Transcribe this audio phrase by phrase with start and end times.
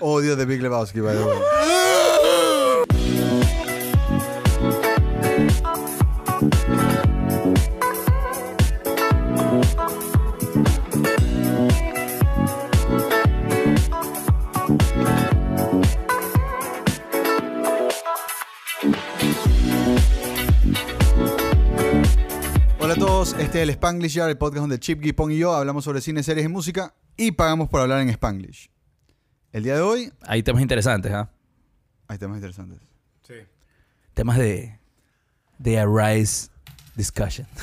[0.00, 1.38] Odio The Big Lebowski, by the way.
[22.78, 25.54] Hola a todos, este es el Spanglish Yard, el podcast donde Chip, Gipong y yo
[25.54, 28.70] hablamos sobre cine, series y música y pagamos por hablar en Spanglish.
[29.52, 31.30] El día de hoy Hay temas interesantes, ¿ah?
[32.06, 32.78] hay temas interesantes.
[33.22, 33.34] Sí.
[34.14, 34.78] Temas de,
[35.58, 36.50] de Arise
[36.94, 37.46] Discussion.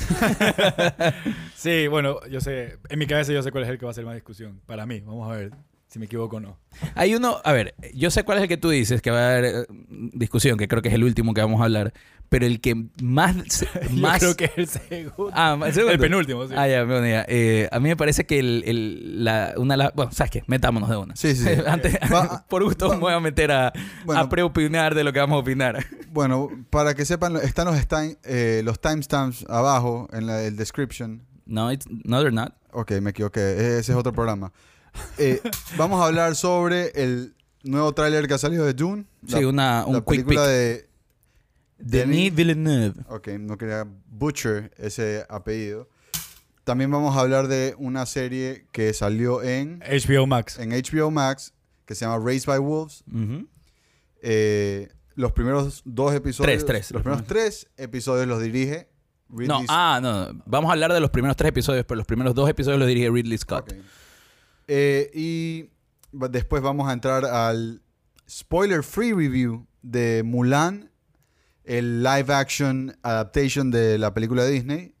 [1.56, 3.94] Sí, bueno, yo sé, en mi cabeza yo sé cuál es el que va a
[3.94, 4.60] ser más discusión.
[4.66, 5.52] Para mí, vamos a ver
[5.88, 6.58] si me equivoco o no.
[6.94, 9.30] Hay uno, a ver, yo sé cuál es el que tú dices, que va a
[9.30, 9.64] haber eh,
[10.12, 11.92] discusión, que creo que es el último que vamos a hablar,
[12.28, 13.36] pero el que más...
[13.92, 15.30] más Yo creo que es el segundo.
[15.32, 15.92] Ah, ¿el segundo?
[15.94, 16.54] El penúltimo, sí.
[16.56, 17.24] Ah, ya, bueno, ya.
[17.28, 19.94] Eh, a mí me parece que el, el- la, una las...
[19.94, 20.42] Bueno, ¿sabes qué?
[20.48, 21.14] Metámonos de una.
[21.16, 21.48] Sí, sí.
[21.66, 23.72] Antes, Va- por gusto me voy a meter a,
[24.04, 24.20] Bueno.
[24.22, 25.86] a preopinar de lo que vamos a opinar.
[26.10, 31.22] Bueno, para que sepan, están los, time- eh, los timestamps abajo en la, el description.
[31.46, 32.52] No, it's, no, they're not.
[32.72, 34.52] Ok, me equivoqué, ese es otro programa.
[35.18, 35.40] Eh,
[35.76, 39.06] vamos a hablar sobre el nuevo tráiler que ha salido de Dune.
[39.26, 40.24] Sí, una, un la quick pick.
[40.26, 40.88] película de...
[41.78, 42.94] Denis Villeneuve.
[43.08, 45.88] Ok, no quería butcher ese apellido.
[46.64, 50.58] También vamos a hablar de una serie que salió en, HBO Max.
[50.58, 51.52] en HBO Max
[51.86, 53.04] que se llama Raised by Wolves.
[54.20, 56.64] Eh, los primeros dos episodios.
[56.64, 56.90] Tres, tres.
[56.90, 58.88] Los primeros tres episodios los dirige
[59.30, 60.42] Ridley No, ah, no, no.
[60.46, 63.10] Vamos a hablar de los primeros tres episodios, pero los primeros dos episodios los dirige
[63.10, 63.72] Ridley Scott.
[64.68, 65.70] Eh, y
[66.12, 67.82] después vamos a entrar al
[68.28, 70.90] spoiler free review de Mulan,
[71.64, 74.94] el live action adaptation de la película de Disney.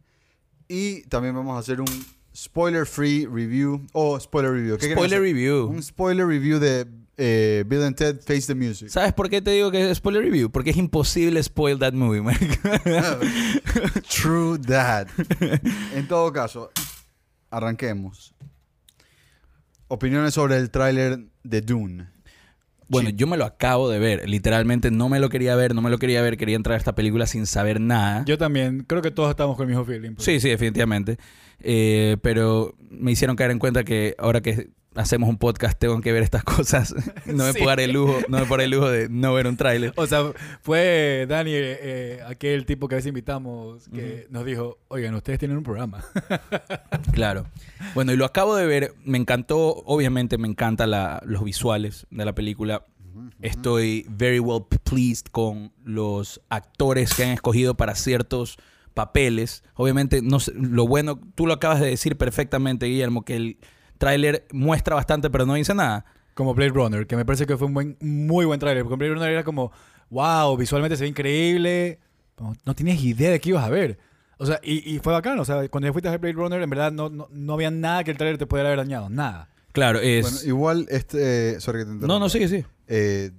[0.68, 3.86] Y también vamos a hacer un spoiler free review.
[3.92, 4.76] O spoiler review.
[4.78, 5.66] ¿Qué Spoiler review.
[5.66, 8.88] Un spoiler review de eh, Bill and Ted Face the Music.
[8.88, 10.50] ¿Sabes por qué te digo que es spoiler review?
[10.50, 12.36] Porque es imposible spoil that movie, man.
[14.08, 15.08] True that.
[15.94, 16.70] En todo caso,
[17.50, 18.34] arranquemos.
[19.88, 22.06] Opiniones sobre el tráiler de Dune.
[22.88, 23.16] Bueno, Sí.
[23.16, 24.28] yo me lo acabo de ver.
[24.28, 26.36] Literalmente no me lo quería ver, no me lo quería ver.
[26.36, 28.24] Quería entrar a esta película sin saber nada.
[28.26, 30.14] Yo también, creo que todos estamos con el mismo feeling.
[30.14, 30.24] pues.
[30.24, 31.18] Sí, sí, definitivamente.
[31.60, 36.12] Eh, pero me hicieron caer en cuenta que ahora que hacemos un podcast tengo que
[36.12, 36.94] ver estas cosas.
[37.26, 37.58] No me Sí.
[37.58, 39.92] puedo dar el lujo, no me puedo dar el lujo de no ver un tráiler.
[39.96, 44.78] O sea, fue Dani, eh, eh, aquel tipo que a veces invitamos, que nos dijo,
[44.88, 46.04] oigan, ustedes tienen un programa.
[47.12, 47.46] Claro.
[47.94, 48.94] Bueno, y lo acabo de ver.
[49.04, 50.90] Me encantó, obviamente me encantan
[51.24, 52.84] los visuales de la película.
[53.40, 58.58] Estoy very well pleased con los actores que han escogido para ciertos
[58.94, 59.62] papeles.
[59.74, 63.58] Obviamente, no sé, lo bueno, tú lo acabas de decir perfectamente, Guillermo, que el
[63.98, 66.04] tráiler muestra bastante, pero no dice nada.
[66.34, 68.82] Como Blade Runner, que me parece que fue un buen, muy buen tráiler.
[68.82, 69.72] Porque Blade Runner era como,
[70.10, 71.98] wow, visualmente se ve increíble.
[72.38, 73.98] No, no tienes idea de qué ibas a ver.
[74.38, 75.38] O sea, y, y fue bacán.
[75.38, 77.70] O sea, cuando ya fuiste a ver Blade Runner, en verdad no, no, no había
[77.70, 79.08] nada que el tráiler te pudiera haber dañado.
[79.08, 79.48] Nada.
[79.72, 80.22] Claro, es...
[80.22, 81.60] Bueno, igual, este.
[81.60, 82.06] Sorry que te interrumpa.
[82.06, 82.64] no, no, sí, sí.
[82.86, 83.30] Eh,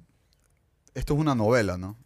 [0.94, 1.97] esto es una novela, ¿no?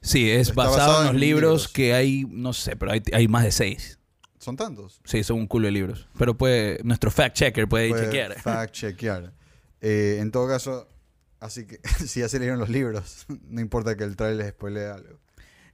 [0.00, 1.68] Sí, es basado, basado en los en libros, libros.
[1.68, 4.00] que hay, no sé, pero hay, hay más de seis.
[4.42, 5.00] Son tantos.
[5.04, 6.08] Sí, son un culo de libros.
[6.18, 8.40] Pero puede, nuestro fact checker puede, Puede chequear.
[8.40, 9.32] Fact chequear.
[9.80, 10.88] Eh, en todo caso,
[11.38, 14.86] así que si ya se leyeron los libros, no importa que el trailer les spoilee
[14.86, 15.20] algo.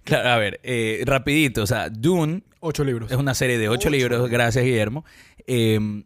[0.05, 3.11] Claro, a ver, eh, rapidito, o sea, Dune Ocho libros.
[3.11, 3.91] es una serie de ocho, Ocho.
[3.91, 5.05] libros, gracias Guillermo,
[5.47, 6.03] eh,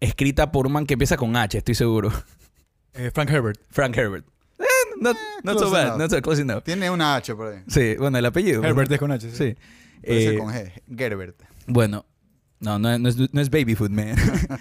[0.00, 2.12] escrita por un man que empieza con H, estoy seguro,
[2.94, 3.60] Eh, Frank Herbert.
[3.70, 4.26] Frank Herbert.
[4.58, 4.64] Eh,
[5.00, 5.98] not, not so bad, enough.
[5.98, 6.62] not so close enough.
[6.64, 7.62] Tiene una H por ahí.
[7.68, 8.64] Sí, bueno, el apellido.
[8.64, 9.30] Herbert es con H.
[9.30, 9.36] Sí.
[9.36, 9.56] Sí.
[10.04, 10.72] Puede ser con G.
[10.96, 11.42] Gerbert.
[11.66, 12.06] Bueno,
[12.60, 14.14] no, no, no es, no es baby food, man.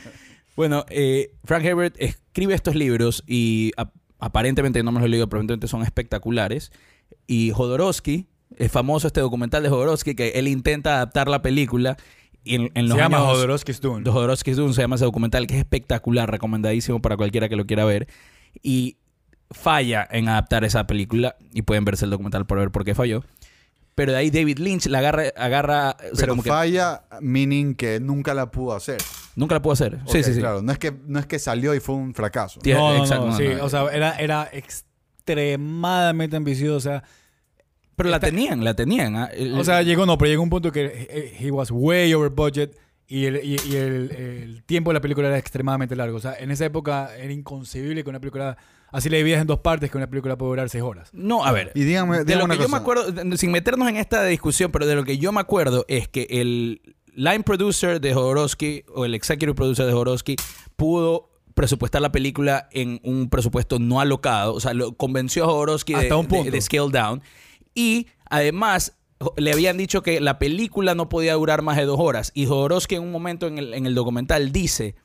[0.56, 5.30] bueno, eh, Frank Herbert escribe estos libros y ap- aparentemente, no me los he leído,
[5.30, 6.72] probablemente son espectaculares.
[7.28, 8.28] Y Jodorowsky,
[8.58, 11.98] es famoso este documental de Jodorowsky, que él intenta adaptar la película.
[12.44, 14.04] Y en, en los Se llama años- Jodorowsky's Dune.
[14.04, 17.66] de Jodorowsky's Dune se llama ese documental, que es espectacular, recomendadísimo para cualquiera que lo
[17.66, 18.08] quiera ver.
[18.62, 18.98] Y
[19.52, 21.36] falla en adaptar esa película.
[21.54, 23.24] Y pueden verse el documental para ver por qué falló.
[23.96, 27.76] Pero de ahí David Lynch la agarra, agarra o sea, Pero como que falla, meaning
[27.76, 28.98] que nunca la pudo hacer.
[29.38, 30.00] nunca la pudo hacer.
[30.08, 30.40] sí, sí, sí.
[30.42, 32.60] Claro, no es, que, no es que salió y fue un fracaso.
[32.66, 33.64] No, no, exacto, no, no, sí, no.
[33.64, 37.04] o sea, era, era extremadamente ambicioso, o sea,
[37.96, 39.16] Pero la tenían, la tenían.
[39.16, 39.30] ¿ah?
[39.34, 42.30] El- o sea, llegó, no, pero llegó un punto que eh, he was way over
[42.30, 42.78] budget
[43.08, 46.36] y el, y, y el, el tiempo de la película era extremadamente largo, o sea,
[46.40, 48.58] en esa época era inconcebible que una película,
[48.92, 51.10] así la dividas en dos partes, que una película puede durar seis horas.
[51.14, 51.72] no, a ver.
[51.76, 52.78] Y De díganme lo una que yo me cosa.
[52.78, 56.28] acuerdo, sin meternos en esta discusión, pero de lo que yo me acuerdo es que
[56.30, 56.82] el
[57.14, 60.36] line producer de Jodorowsky o el executive producer de Jodorowsky
[60.76, 64.54] pudo presupuestar la película en un presupuesto no alocado.
[64.54, 66.52] O sea, lo convenció a Jodorowsky de, Hasta un de- punto.
[66.52, 67.22] de scale down.
[67.74, 68.98] Y además
[69.38, 72.32] le habían dicho que la película no podía durar más de dos horas.
[72.34, 74.96] Y Jodorowsky en un momento en el, en el documental dice,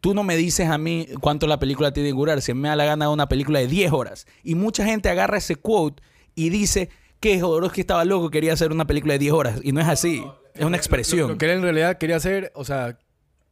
[0.00, 2.76] tú no me dices a mí cuánto la película tiene que durar, si me da
[2.76, 4.26] la gana de una película de 10 horas.
[4.42, 6.02] Y mucha gente agarra ese quote
[6.34, 6.88] y dice
[7.20, 9.60] que Jodorowsky estaba loco, quería hacer una película de 10 horas.
[9.62, 10.24] Y no es así,
[10.54, 11.20] es una expresión.
[11.20, 12.98] Lo, lo que él en realidad quería hacer, o sea,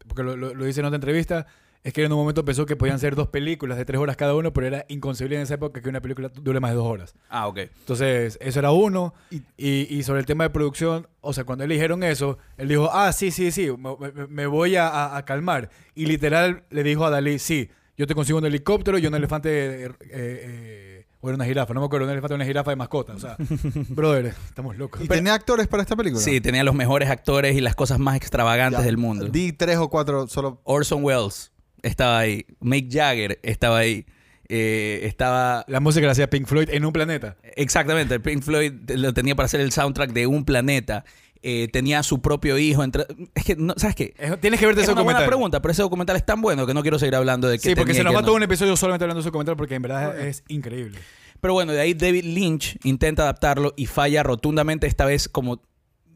[0.06, 1.46] porque lo, lo- lo dice en otra entrevista,
[1.84, 4.34] es que en un momento pensó que podían ser dos películas de tres horas cada
[4.34, 7.14] uno, pero era inconcebible en esa época que una película dure más de dos horas.
[7.30, 7.58] Ah, ok.
[7.58, 9.14] Entonces, eso era uno.
[9.56, 12.90] Y, y sobre el tema de producción, o sea, cuando él dijeron eso, él dijo,
[12.92, 15.70] ah, sí, sí, sí, me, me- voy a, a- a calmar.
[15.94, 19.86] Y literal le dijo a Dalí, sí, yo te consigo un helicóptero y un elefante,
[19.86, 22.76] eh, eh, o era una jirafa, no me acuerdo, un elefante o una jirafa de
[22.76, 23.14] mascota.
[23.14, 23.36] O sea,
[23.88, 25.00] brother, estamos locos.
[25.02, 26.22] ¿Y tenía actores para esta película?
[26.22, 29.26] Sí, tenía los mejores actores y las cosas más extravagantes Ya, del mundo.
[29.26, 30.60] Di tres o cuatro solo.
[30.64, 31.50] Orson Welles
[31.82, 32.46] estaba ahí.
[32.60, 34.06] Mick Jagger estaba ahí.
[34.48, 35.64] Eh, estaba...
[35.68, 37.36] La música la hacía Pink Floyd en un planeta.
[37.56, 41.04] Exactamente, Pink Floyd lo tenía para hacer el soundtrack de un planeta.
[41.42, 42.82] Eh, tenía su propio hijo.
[42.82, 43.04] Entre...
[43.34, 44.14] Es que, no, ¿sabes qué?
[44.18, 45.26] Es- tienes que verte Es ese una buena documental.
[45.26, 47.74] pregunta, pero ese documental es tan bueno que no quiero seguir hablando de que Sí,
[47.74, 48.36] porque se nos va que todo no.
[48.38, 50.98] un episodio solamente hablando de su comentario porque en verdad es increíble.
[51.40, 55.62] Pero bueno, de ahí David Lynch intenta adaptarlo y falla rotundamente esta vez como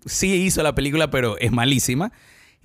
[0.04, 2.10] sí hizo la película, pero es malísima.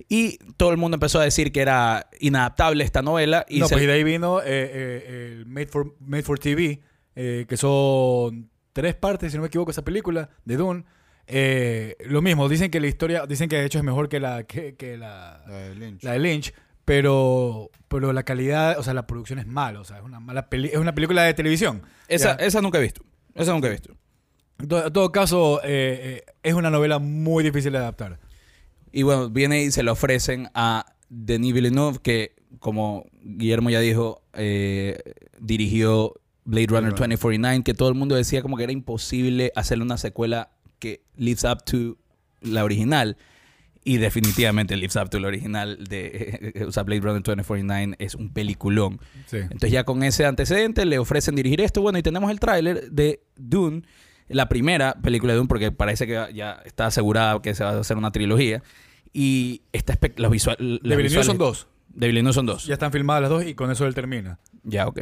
[0.08, 3.44] Y todo el mundo empezó a decir que era inadaptable esta novela.
[3.48, 6.38] Y no, se- pues y de ahí vino eh, eh, el Made for, Made for
[6.38, 6.80] TV,
[7.16, 10.84] eh, que son tres partes, si no me equivoco, esa película de Dune.
[11.26, 14.44] Eh, lo mismo, dicen que la historia, dicen que de hecho es mejor que la,
[14.44, 16.02] que, que la, La de Lynch.
[16.04, 16.54] la de Lynch,
[16.86, 20.48] pero, pero la calidad, o sea, la producción es mala, o sea, es una mala
[20.48, 21.82] peli- es una película de televisión.
[22.08, 22.46] esa, Ya.
[22.46, 23.02] esa nunca he visto.
[23.34, 23.94] Esa nunca he visto.
[24.58, 28.18] En todo, caso, eh, eh, es una novela muy difícil de adaptar.
[28.92, 34.22] Y bueno, viene y se le ofrecen a Denis Villeneuve, que como Guillermo ya dijo,
[34.34, 34.98] eh,
[35.40, 36.14] dirigió
[36.44, 40.50] Blade Runner 2049, que todo el mundo decía como que era imposible hacerle una secuela
[40.78, 41.98] que lives up to
[42.40, 43.16] la original.
[43.84, 48.32] Y definitivamente lives up to la original de o sea, Blade Runner 2049 es un
[48.32, 49.00] peliculón.
[49.26, 49.38] Sí.
[49.38, 51.80] Entonces ya con ese antecedente le ofrecen dirigir esto.
[51.80, 53.82] Bueno, y tenemos el tráiler de Dune,
[54.28, 57.78] la primera película de Dune, porque parece que ya está asegurada que se va a
[57.80, 58.62] hacer una trilogía.
[59.12, 61.66] Y está los visual, De Villeneuve son dos.
[61.88, 62.66] De Villeneuve son dos.
[62.66, 64.38] Ya están filmadas las dos y con eso él termina.
[64.62, 65.00] Ya, ok.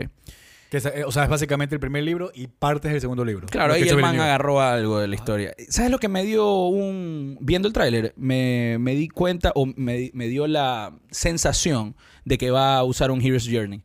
[0.71, 3.47] Que es, eh, o sea, es básicamente el primer libro y partes del segundo libro.
[3.47, 5.55] Claro, ahí el man agarró algo de la historia.
[5.69, 7.39] ¿Sabes lo que me dio un...
[7.41, 12.51] Viendo el tráiler, me, me di cuenta o me, me dio la sensación de que
[12.51, 13.83] va a usar un Hero's Journey,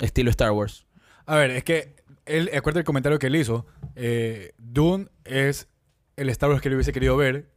[0.00, 0.86] estilo Star Wars.
[1.26, 1.96] A ver, es que
[2.26, 3.66] él, acuérdate el comentario que él hizo.
[3.96, 5.68] Eh, Dune es
[6.16, 7.50] el Star Wars que le hubiese querido ver.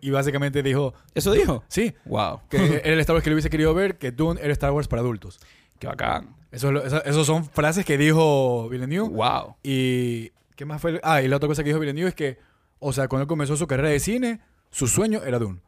[0.00, 1.64] Y básicamente dijo, ¿Eso dijo?
[1.68, 2.40] sí, Wow.
[2.48, 4.88] que era el Star Wars que le hubiese querido ver, que Dune era Star Wars
[4.88, 5.38] para adultos.
[5.78, 6.34] Qué bacán.
[6.50, 9.10] Eso, es lo- esa- esos son frases que dijo Villeneuve.
[9.14, 9.56] Wow.
[9.62, 10.98] Y, ¿qué más fue?
[11.02, 12.38] Ah, y la otra cosa que dijo Villeneuve es que,
[12.78, 15.60] o sea, cuando él comenzó su carrera de cine, su sueño era Dune.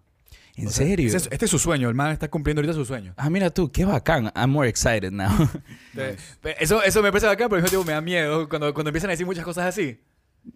[0.57, 1.07] ¿En O sea, serio?
[1.09, 3.13] ese es- este es su sueño, el man está cumpliendo ahorita su sueño.
[3.17, 4.33] Ah, mira tú, qué bacán.
[4.35, 5.29] I'm more excited now.
[6.41, 9.13] Pe- Eso, eso me parece bacán, pero tiempo me da miedo cuando, cuando empiezan a
[9.13, 10.01] decir muchas cosas así.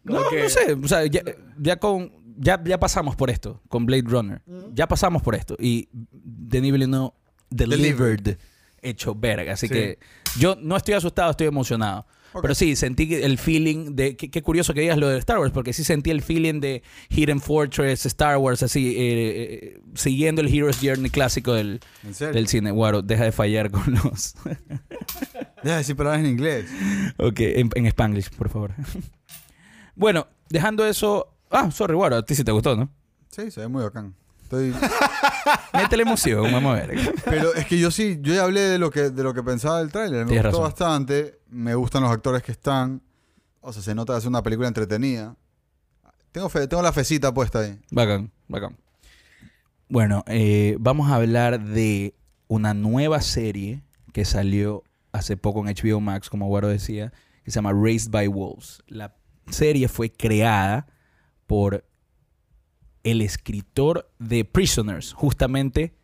[0.07, 0.73] Como no, que- no sé.
[0.73, 1.21] O sea, ya,
[1.59, 2.13] ya con...
[2.43, 4.41] Ya, ya pasamos por esto, con Blade Runner.
[4.73, 5.57] Ya pasamos por esto.
[5.59, 7.13] Y Denis Villeneuve
[7.51, 8.39] delivered,
[8.81, 9.53] hecho verga.
[9.53, 9.75] Así Sí.
[9.75, 9.99] que
[10.39, 12.07] yo no estoy asustado, estoy emocionado.
[12.41, 14.17] Pero sí, sentí el feeling de...
[14.17, 17.41] Qué, curioso que digas lo de Star Wars, porque sí sentí el feeling de Hidden
[17.41, 21.81] Fortress, Star Wars, así, eh, eh, siguiendo el Hero's Journey clásico del,
[22.19, 22.71] del cine.
[22.71, 24.35] Guaro, deja de fallar con los...
[25.63, 26.67] Deja de decir palabras en inglés.
[27.19, 28.73] Ok, en, en Spanglish, por favor.
[29.95, 31.37] bueno, dejando eso.
[31.51, 32.91] Ah, sorry, Guaro, a ti sí te gustó, ¿no?
[33.29, 34.15] Sí, se ve muy bacán.
[34.51, 34.75] Estoy...
[35.75, 36.99] Métele emoción, vamos a ver.
[37.25, 39.79] Pero es que yo sí, yo ya hablé de lo que, de lo que pensaba
[39.79, 40.25] del tráiler.
[40.25, 40.63] Me Tienes gustó razón.
[40.73, 41.39] bastante.
[41.49, 43.01] Me gustan los actores que están.
[43.61, 45.37] O sea, se nota que es una película entretenida.
[46.33, 47.79] Tengo, fe, tengo la fecita puesta ahí.
[47.93, 48.77] Bacán, bacán.
[49.89, 52.15] Bueno, eh, vamos a hablar de
[52.49, 57.13] una nueva serie que salió hace poco en HBO Max, como Guaro decía,
[57.45, 58.83] que se llama Raised by Wolves.
[58.89, 59.15] La
[59.49, 60.87] serie fue creada
[61.47, 61.85] por
[63.03, 65.95] el escritor de Prisoners, justamente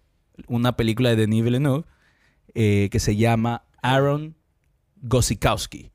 [0.49, 1.85] una película de Denis Villeneuve
[2.55, 4.37] eh, que se llama Aaron
[5.03, 5.91] Gosikowski.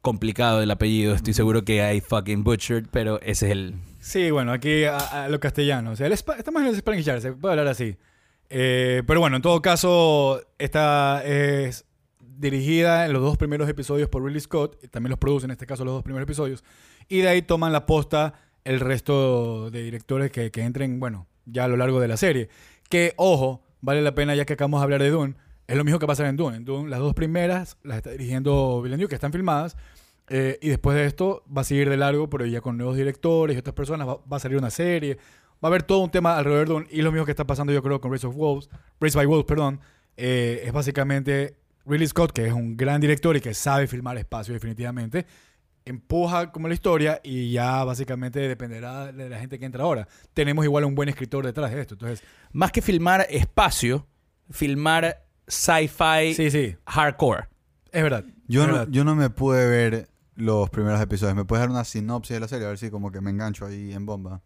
[0.00, 3.74] Complicado el apellido, estoy seguro que hay fucking butchered, pero ese es el...
[4.00, 5.92] Sí, bueno, aquí a, a lo castellano.
[5.92, 7.96] O sea, el estamos en el Spanish se puede hablar así.
[8.50, 11.86] Eh, pero bueno, en todo caso, esta es
[12.18, 14.76] dirigida en los dos primeros episodios por Ridley Scott.
[14.90, 16.64] También los produce, en este caso, los dos primeros episodios.
[17.08, 21.64] Y de ahí toman la posta el resto de directores que, que entren, bueno, ya
[21.64, 22.48] a lo largo de la serie.
[22.88, 25.34] Que, ojo, vale la pena, ya que acabamos de hablar de Dune,
[25.66, 26.56] Es lo mismo que pasa en Dune.
[26.58, 29.76] En Dune, las dos primeras las está dirigiendo Villeneuve, que están filmadas.
[30.28, 33.56] eh, y después de esto va a seguir de largo, pero ya con nuevos directores
[33.56, 34.06] y otras personas.
[34.08, 35.16] Va, va a salir una serie.
[35.64, 36.86] Va a haber todo un tema alrededor de Dune.
[36.90, 38.68] Y lo mismo que está pasando, yo creo, con Race of Wolves.
[39.00, 39.80] Race by Wolves, perdón.
[40.16, 44.54] eh, es básicamente Ridley Scott, que es un gran director y que sabe filmar espacio
[44.54, 45.26] definitivamente.
[45.84, 50.06] Empuja como la historia y ya básicamente dependerá de la gente que entra ahora.
[50.34, 51.94] Tenemos igual un buen escritor detrás de esto.
[51.94, 52.22] Entonces,
[52.52, 54.06] Más que filmar espacio,
[54.50, 57.48] filmar sci-fi sí, sí, hardcore.
[57.90, 58.24] es verdad.
[58.46, 58.88] Yo es no, verdad.
[58.92, 61.34] yo no me pude ver los primeros episodios.
[61.34, 62.66] ¿Me puedes dar una sinopsis de la serie?
[62.66, 64.40] A ver si como que me engancho ahí en bomba.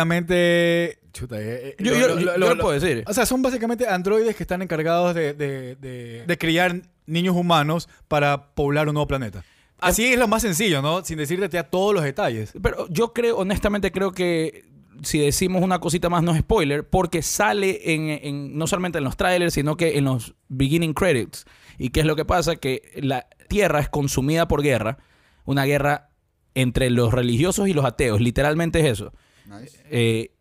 [0.00, 0.98] Básicamente.
[1.12, 3.04] Chuta, eh, eh, Yo, lo- yo- lo- yo- lo- yo lo- lo puedo decir.
[3.06, 7.88] O sea, son básicamente androides que están encargados de, de- de- de criar niños humanos
[8.08, 9.42] para poblar un nuevo planeta.
[9.82, 11.04] Así es lo más sencillo, ¿no?
[11.04, 12.52] Sin decirte ya todos los detalles.
[12.62, 14.64] Pero yo creo, honestamente, creo que
[15.02, 19.04] si decimos una cosita más no es spoiler, porque sale en, en- no solamente en
[19.04, 21.46] los trailers, sino que en los beginning credits.
[21.78, 22.56] ¿Y qué es lo que pasa?
[22.56, 24.98] Que la Tierra es consumida por guerra,
[25.44, 26.10] una guerra
[26.54, 29.12] entre los religiosos y los ateos, literalmente es eso.
[29.46, 29.78] Nice.
[29.90, 30.32] Eh,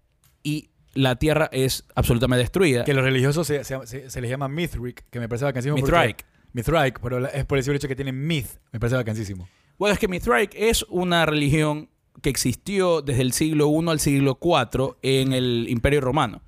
[0.43, 2.83] y la Tierra es absolutamente destruida.
[2.83, 6.25] Que los religiosos se, se- se- se les llama Mithric, que me parece porque- Mithraic.
[6.53, 8.59] Mithraic, pero es por el simple hecho que tienen myth.
[8.71, 9.47] Me parece vacancísimo.
[9.77, 11.89] Bueno, es que Mithraic es una religión
[12.21, 16.41] que existió desde el siglo I al siglo IV en el Imperio Romano.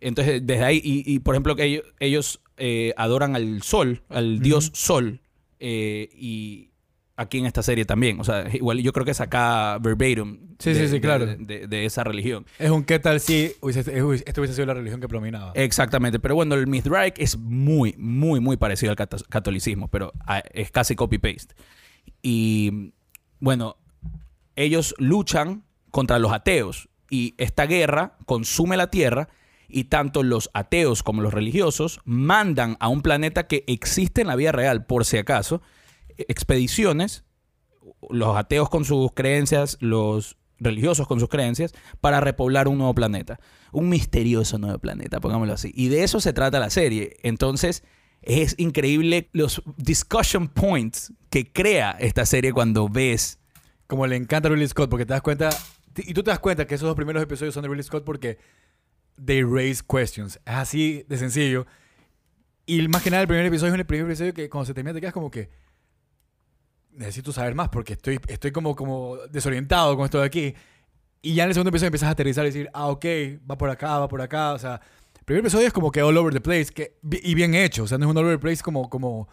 [0.00, 4.40] Entonces, desde ahí, y, y, por ejemplo, que ellos, ellos, eh, adoran al sol, al
[4.40, 5.20] dios sol,
[5.60, 6.68] eh, y
[7.16, 8.18] aquí en esta serie también.
[8.20, 11.26] O sea, igual yo creo que es acá verbatim Sí, de, sí, sí, claro.
[11.26, 12.44] de- de- de esa religión.
[12.58, 15.52] Es un qué tal si hubiese, esto hubiese sido la religión que predominaba.
[15.54, 18.96] Exactamente, pero bueno, el Mithraic es muy, muy, muy parecido al
[19.28, 21.54] catolicismo, pero ah, es casi copy-paste.
[22.22, 22.92] Y
[23.40, 23.76] bueno,
[24.56, 29.28] ellos luchan contra los ateos y esta guerra consume la tierra
[29.68, 34.36] y tanto los ateos como los religiosos mandan a un planeta que existe en la
[34.36, 35.62] vida real, por si acaso,
[36.18, 37.24] expediciones,
[38.10, 43.38] los ateos con sus creencias, los religiosos con sus creencias, para repoblar un nuevo planeta.
[43.72, 45.72] Un misterioso nuevo planeta, pongámoslo así.
[45.74, 47.16] Y de eso se trata la serie.
[47.22, 47.82] Entonces,
[48.22, 53.38] es increíble los discussion points que crea esta serie cuando ves
[53.86, 55.50] Como le encanta a Ridley Scott, porque te das cuenta.
[55.96, 58.38] Y tú te das cuenta que esos dos primeros episodios son de Ridley Scott porque
[59.22, 60.36] they raise questions.
[60.46, 61.66] Es así de sencillo.
[62.66, 64.94] Y más que nada, el primer episodio es el primer episodio que cuando se termina
[64.94, 65.50] te quedas como que.
[66.94, 70.54] Necesito saber más porque estoy, estoy como, como desorientado con esto de aquí.
[71.22, 73.04] Y ya en el segundo episodio empiezas a aterrizar y decir, ah, ok,
[73.50, 74.52] va por acá, va por acá.
[74.52, 74.80] O sea,
[75.18, 77.84] el primer episodio es como que all over the place que, y bien hecho.
[77.84, 79.28] O sea, no es un all over the place como, como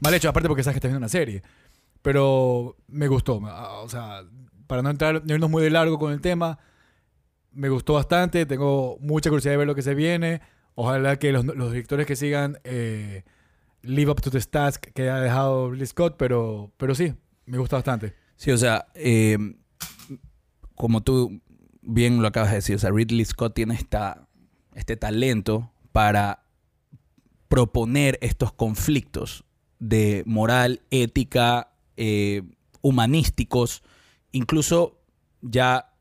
[0.00, 1.42] mal hecho, aparte porque sabes que estás viendo una serie.
[2.02, 3.40] Pero me gustó.
[3.44, 4.22] ah, O sea,
[4.66, 6.58] para no entrar, no irnos muy de largo con el tema,
[7.52, 8.46] me gustó bastante.
[8.46, 10.40] Tengo mucha curiosidad de ver lo que se viene.
[10.74, 13.24] Ojalá que los, los directores que sigan eh,
[13.84, 17.14] live up to the stats que ha dejado Ridley Scott, pero, pero sí,
[17.46, 18.14] me gusta bastante.
[18.36, 19.38] Sí, o sea, eh,
[20.74, 21.40] como tú
[21.82, 24.28] bien lo acabas de decir, o sea, Ridley Scott tiene esta,
[24.74, 26.44] este talento para
[27.48, 29.44] proponer estos conflictos
[29.78, 32.42] de moral, ética, eh,
[32.80, 33.82] humanísticos,
[34.32, 35.00] incluso
[35.40, 35.92] ya,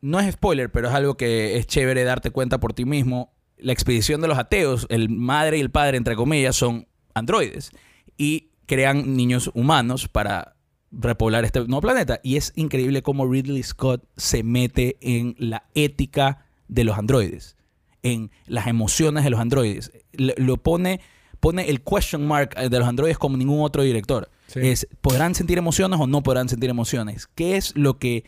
[0.00, 3.72] no es spoiler, pero es algo que es chévere darte cuenta por ti mismo, la
[3.72, 7.70] expedición de los ateos, el madre y el padre, entre comillas, son androides
[8.16, 10.56] y crean niños humanos para
[10.92, 12.20] repoblar este nuevo planeta.
[12.22, 17.56] Y es increíble cómo Ridley Scott se mete en la ética de los androides,
[18.02, 19.92] en las emociones de los androides.
[20.12, 21.00] Lo, lo pone,
[21.40, 24.30] pone el question mark de los androides como ningún otro director.
[24.46, 24.60] Sí.
[24.62, 27.26] Es, ¿podrán sentir emociones o no podrán sentir emociones?
[27.26, 28.24] ¿Qué es lo que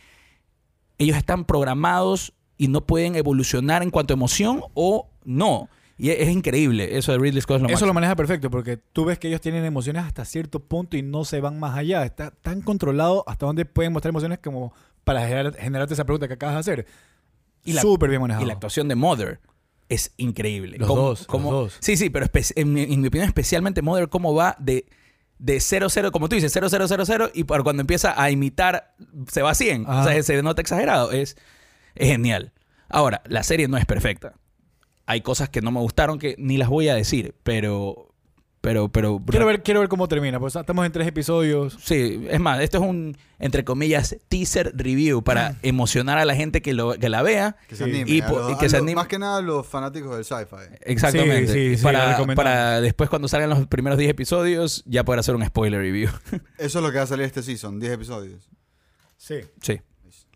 [0.97, 5.69] ellos están programados y no pueden evolucionar en cuanto a emoción o no?
[5.97, 6.97] Y es, es increíble.
[6.97, 7.87] Eso de Ridley Scott es lo Eso máximo.
[7.87, 11.23] lo maneja perfecto porque tú ves que ellos tienen emociones hasta cierto punto y no
[11.25, 12.03] se van más allá.
[12.05, 14.73] Está tan controlado hasta dónde pueden mostrar emociones como
[15.03, 16.85] para generar- generarte esa pregunta que acabas de hacer.
[17.63, 18.43] Y la- Súper bien manejado.
[18.43, 19.39] Y la actuación de Mother
[19.87, 20.77] es increíble.
[20.77, 21.77] Los Cómo- dos, los dos.
[21.79, 22.25] Sí, sí, pero
[22.55, 24.85] en mi, en mi opinión, especialmente Mother, cómo va de,
[25.39, 28.95] de 0-0, como tú dices, 0-0-0-0, y para cuando empieza a imitar,
[29.27, 29.85] se va a 100.
[29.87, 30.01] Ajá.
[30.01, 31.11] O sea, se nota exagerado.
[31.11, 31.37] Es,
[31.95, 32.51] es genial.
[32.89, 34.33] Ahora, la serie no es perfecta.
[35.05, 38.09] Hay cosas que no me gustaron que ni las voy a decir, pero.
[38.61, 39.21] Pero, pero.
[39.27, 40.39] Quiero ver, quiero ver cómo termina.
[40.39, 41.77] Pues estamos en tres episodios.
[41.79, 46.63] Sí, es más, esto es un, entre comillas, teaser review para emocionar a la gente
[46.63, 47.57] que, lo, que la vea.
[47.69, 47.91] Que se Sí.
[47.91, 48.09] anime.
[48.09, 48.95] Y que se anime.
[48.95, 50.75] Más que nada los fanáticos del sci-fi.
[50.81, 51.53] Exactamente.
[51.53, 52.35] Sí, sí, sí, para, recomendamos.
[52.35, 56.09] para después, cuando salgan los primeros 10 episodios, ya poder hacer un spoiler review.
[56.57, 58.49] Eso es lo que va a salir este season, 10 episodios.
[59.17, 59.41] Sí.
[59.61, 59.79] sí.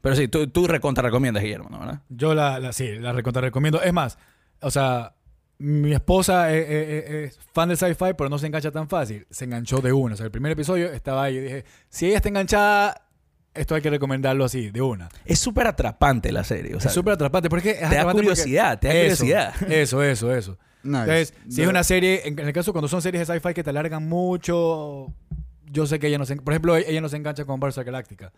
[0.02, 1.80] Pero sí, tú, tú recontra recomiendas, Guillermo, ¿no?
[1.80, 2.02] ¿verdad?
[2.10, 3.82] Yo la, la- sí, la recontra recomiendo.
[3.82, 4.18] Es más,
[4.62, 5.16] o sea,
[5.58, 9.26] mi esposa es, es- es fan de sci-fi, pero no se engancha tan fácil.
[9.30, 10.14] Se enganchó de una.
[10.14, 13.06] O sea, el primer episodio estaba ahí y dije, si ella está enganchada,
[13.54, 15.10] esto hay que recomendarlo así, de una.
[15.26, 16.76] Es súper atrapante la serie.
[16.76, 17.50] O sea, es súper atrapante.
[17.50, 19.72] Porque es da porque- curiosidad, te da eso, curiosidad.
[19.72, 20.58] Eso, eso, eso.
[20.84, 21.00] Nice.
[21.02, 23.64] Entonces, si es una serie, en, en el caso cuando son series de sci-fi que
[23.64, 25.14] te alargan mucho,
[25.66, 28.32] yo sé que ella no se, por ejemplo, ella no se engancha con Barça Galáctica,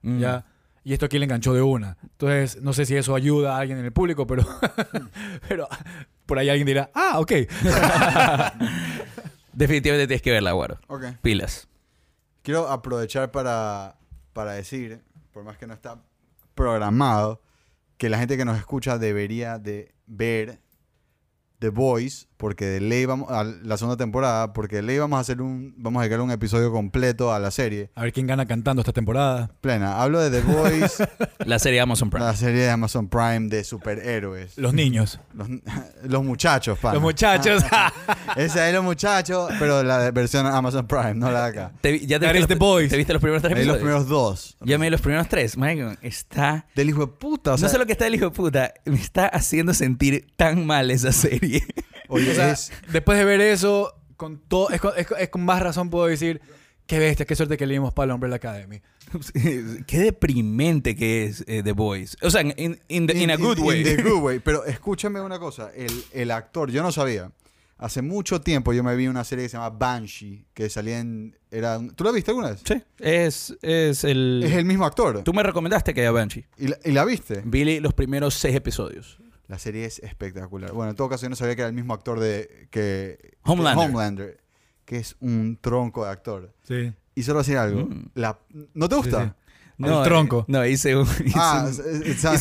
[0.00, 0.18] mm.
[0.18, 0.46] ¿ya?
[0.84, 1.96] Y esto aquí le enganchó de una.
[2.02, 4.44] Entonces, no sé si eso ayuda a alguien en el público, pero,
[5.48, 5.68] pero
[6.26, 7.32] por ahí alguien dirá, ah, ok.
[9.52, 10.78] Definitivamente tienes que verla, Guaro.
[10.88, 11.04] Ok.
[11.20, 11.68] Pilas.
[12.42, 13.96] Quiero aprovechar para,
[14.32, 16.02] para decir, por más que no está
[16.54, 17.40] programado,
[17.96, 20.60] que la gente que nos escucha debería de ver
[21.60, 25.20] The Voice, porque de ley vamos a la segunda temporada, porque de ley vamos a
[25.20, 28.46] hacer un, vamos a dedicar un episodio completo a la serie A ver quién gana
[28.46, 29.52] cantando esta temporada.
[29.60, 30.02] plena.
[30.02, 31.08] Hablo de The Voice,
[31.46, 32.24] La serie de Amazon Prime.
[32.26, 34.58] la serie de Amazon Prime de superhéroes.
[34.58, 35.20] Los niños.
[35.34, 35.46] Los,
[36.02, 36.94] los muchachos, pana.
[36.94, 37.62] Los muchachos.
[38.36, 41.72] Esa es los muchachos, pero la versión Amazon Prime, no la de acá.
[41.80, 42.90] Te vi- ¿Ya te That viste, is los, The Boys.
[42.90, 44.04] ¿Te viste los primeros tres Ahí los episodios?
[44.04, 44.56] primeros dos.
[44.62, 45.56] Ya me vi los primeros tres.
[45.56, 46.66] Marico, está...
[46.74, 47.52] Del hijo de puta.
[47.52, 48.74] O sea, no sé lo que está el hijo de puta.
[48.84, 51.62] Me está haciendo sentir tan mal esa serie.
[52.12, 55.28] Oye, O sea, es, después de ver eso, con todo, es, con, es con- es
[55.28, 56.40] con más razón puedo decir,
[56.86, 58.80] qué bestia, qué suerte que leímos para el Umbrella Academy.
[59.86, 62.16] Qué deprimente que es eh, The Boys.
[62.22, 63.80] O sea, in, in, in the- in a good way.
[63.80, 64.38] In the good way.
[64.38, 65.70] Pero escúchame una cosa.
[65.74, 67.30] El, el actor, yo no sabía.
[67.78, 71.36] Hace mucho tiempo yo me vi una serie que se llama Banshee, que salía en...
[71.50, 72.60] Era, ¿Tú la viste alguna vez?
[72.64, 74.42] Sí, es, es el...
[74.46, 75.22] Es el mismo actor.
[75.24, 76.46] Tú me recomendaste que haya Banshee.
[76.56, 77.42] ¿Y la, y la viste?
[77.44, 79.18] Vi los primeros seis episodios.
[79.52, 80.72] La serie es espectacular.
[80.72, 82.68] Bueno, en todo caso yo no sabía que era el mismo actor de...
[82.70, 83.84] Que, Homelander.
[83.84, 84.40] que Homelander.
[84.86, 86.54] Que es un tronco de actor.
[86.66, 86.90] Sí.
[87.14, 87.84] Y solo decir algo.
[87.84, 88.06] Mm.
[88.14, 88.38] La,
[88.72, 89.36] ¿No te gusta?
[89.78, 90.40] El tronco.
[90.40, 91.06] eh, No, hice un...
[91.26, 92.40] Hice Ah, un- hice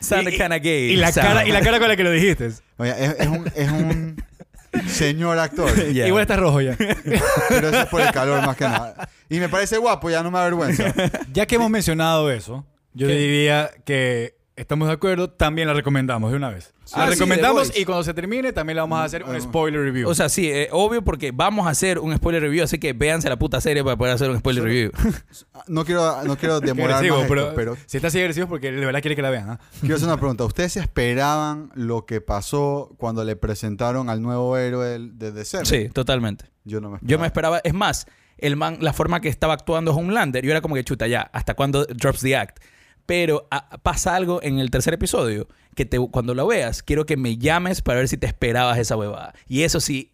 [0.00, 0.90] sound Y- y- kinda gay.
[0.90, 1.28] Y la, sound.
[1.28, 2.50] cara, y la cara con la que lo dijiste.
[2.78, 4.24] Oye, es, es un, es un
[4.88, 5.72] señor actor.
[5.92, 6.08] Ya.
[6.08, 6.76] Igual está rojo ya.
[6.76, 9.08] Pero eso es por el calor más que nada.
[9.28, 10.92] Y me parece guapo, ya no me avergüenza.
[11.32, 13.14] Ya que hemos mencionado eso, yo ¿Qué?
[13.14, 16.72] diría que estamos de acuerdo, también la recomendamos de una vez.
[16.92, 19.40] Ah, la sí, recomendamos y cuando se termine también le vamos a hacer un Ah.
[19.40, 20.08] spoiler review.
[20.08, 23.28] O sea, sí, eh, obvio porque vamos a hacer un spoiler review, así que véanse
[23.28, 24.90] la puta serie para poder hacer un spoiler review.
[25.66, 28.50] No quiero, no quiero demorar agresivo, más pero, esto, pero si está así agresivo es
[28.50, 29.50] porque de verdad quiere que la vean.
[29.50, 29.60] ¿ah?
[29.80, 30.44] quiero hacer una pregunta.
[30.44, 35.66] ¿Ustedes esperaban lo que pasó cuando le presentaron al nuevo héroe de The Seven?
[35.66, 36.46] Sí, totalmente.
[36.64, 37.10] Yo no me esperaba.
[37.10, 40.60] Yo me esperaba, es más, el man, la forma que estaba actuando Homelander, yo era
[40.60, 42.58] como que chuta ya, ¿hasta cuándo drops the act?
[43.06, 47.16] Pero ah, pasa algo en el tercer episodio que te, cuando lo veas, quiero que
[47.16, 49.34] me llames para ver si te esperabas esa huevada.
[49.48, 50.12] Y eso sí,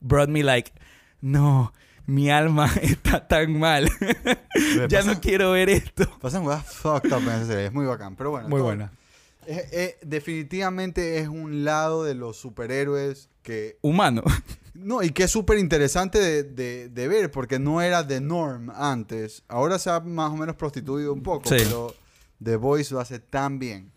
[0.00, 0.72] brought me like,
[1.20, 1.72] no,
[2.06, 3.88] mi alma está tan mal.
[4.88, 6.06] ya no quiero ver esto.
[6.20, 7.66] Pasan weas fucked up en esa serie.
[7.66, 8.16] Es muy bacán.
[8.16, 8.48] Pero bueno.
[8.48, 8.92] Muy todo- buena.
[9.46, 13.78] es- es- definitivamente es un lado de los superhéroes que...
[13.82, 14.22] Humano.
[14.78, 18.68] No, y que es súper interesante de, de- de ver, porque no era de norm
[18.68, 19.42] antes.
[19.48, 21.54] Ahora se ha más o menos prostituido un poco, Sí.
[21.58, 21.94] pero
[22.42, 23.92] The Voice lo hace tan bien.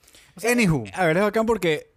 [0.50, 0.84] Anywho.
[0.94, 1.92] A ver, es bacán porque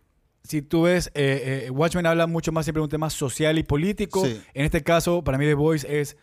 [0.44, 3.62] si tú ves, eh, eh, Watchmen habla mucho más siempre de un tema social y
[3.62, 4.24] político.
[4.24, 4.42] Sí.
[4.55, 6.16] En este caso, para mí The Voice es...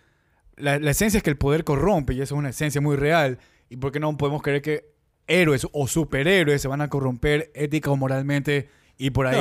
[0.58, 3.40] La, la esencia es que el poder corrompe y eso es una esencia muy real.
[3.70, 4.92] ¿Y por qué no podemos creer que
[5.28, 9.40] héroes o superhéroes se van a corromper ética o moralmente y por ahí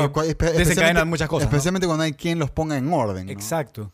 [0.57, 1.49] desencadenan muchas cosas?
[1.49, 1.57] ¿no?
[1.57, 3.27] Especialmente cuando hay quien los ponga en orden.
[3.27, 3.33] ¿no?
[3.33, 3.93] Exacto.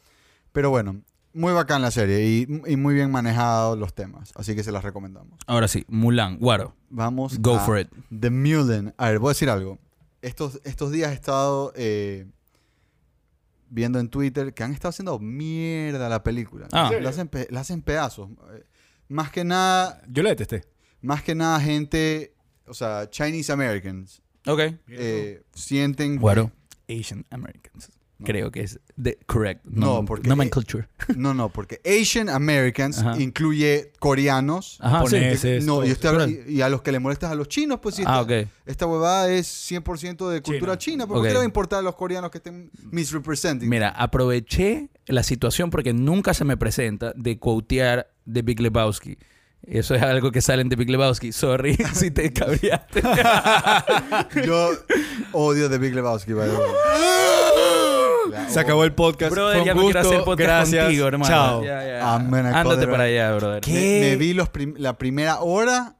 [0.52, 1.00] Pero bueno,
[1.34, 4.32] muy bacán la serie y, y muy bien manejados los temas.
[4.36, 5.38] Así que se las recomendamos.
[5.46, 6.74] Ahora sí, Mulan, Guaro.
[6.90, 7.88] Vamos Go a for it.
[8.18, 8.94] The Mulan.
[8.96, 9.78] A ver, voy a decir algo.
[10.22, 12.26] Estos, estos días he estado eh,
[13.68, 16.68] viendo en Twitter que han estado haciendo mierda la película.
[16.72, 16.90] Ah.
[17.00, 18.30] La, hacen, pe- la hacen pedazos.
[19.08, 20.64] Más que nada, Yo la detesté.
[21.02, 22.34] más que nada gente,
[22.66, 24.60] o sea, Chinese Americans, Ok.
[24.88, 26.16] eh, sienten...
[26.16, 26.50] Guaro.
[26.88, 27.90] Asian Americans.
[28.22, 30.86] Creo que es the correct No, nom- porque- nomenclature.
[31.16, 33.20] No, no, porque Asian Americans Ajá.
[33.20, 34.78] incluye coreanos.
[34.80, 35.16] Ajá, sí.
[35.16, 37.80] japoneses, No, y, usted habla- y- y a los que le molestas a los chinos,
[37.82, 38.04] pues sí.
[38.06, 38.48] Ah, esta, ok.
[38.66, 41.06] esta huevada es 100% de cultura china.
[41.06, 41.24] ¿Por Ok.
[41.24, 43.68] qué le va a importar a los coreanos que estén misrepresenting?
[43.68, 49.18] Mira, aproveché la situación porque nunca se me presenta de quotear de Big Lebowski.
[49.66, 51.32] Eso es algo que sale en The Big Lebowski.
[51.32, 53.02] Sorry si te cabreaste.
[54.46, 54.70] Yo
[55.32, 56.70] odio The Big Lebowski, by the way.
[58.48, 59.32] Se acabó el podcast.
[59.32, 60.08] Brother, Fue un ya no quiero gusto.
[60.14, 60.84] hacer podcast Gracias.
[60.84, 61.28] contigo, hermano.
[61.34, 61.64] Chao.
[61.64, 61.98] Ya, ya.
[62.16, 63.12] I'm gonna call Ándate it para right.
[63.20, 63.60] allá, brother.
[63.68, 65.96] Me, me vi los prim- la primera hora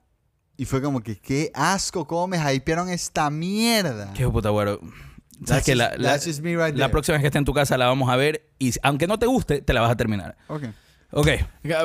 [0.56, 4.12] y fue como que qué asco, cómo me hypearon esta mierda.
[4.14, 4.80] Qué puta, güero.
[5.44, 6.88] That's que just- la, la- that's just me right la there.
[6.90, 9.26] próxima vez que esté en tu casa la vamos a ver y aunque no te
[9.26, 10.36] guste, te la vas a terminar.
[10.48, 10.62] Ok.
[11.16, 11.28] Ok.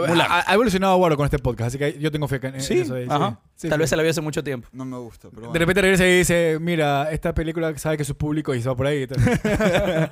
[0.08, 0.28] Mulan.
[0.30, 2.96] Ha, ha evolucionado Guaro con este podcast, así que yo tengo fe en, Sí, eso.
[2.96, 3.40] de- ajá.
[3.56, 3.82] Sí, Tal sí.
[3.82, 4.68] vez se la vio hace mucho tiempo.
[4.72, 8.16] No me gusta, pero De repente regresa y dice, mira, esta película sabe que su
[8.18, 9.04] público y se va por ahí.
[9.04, 9.20] y tal.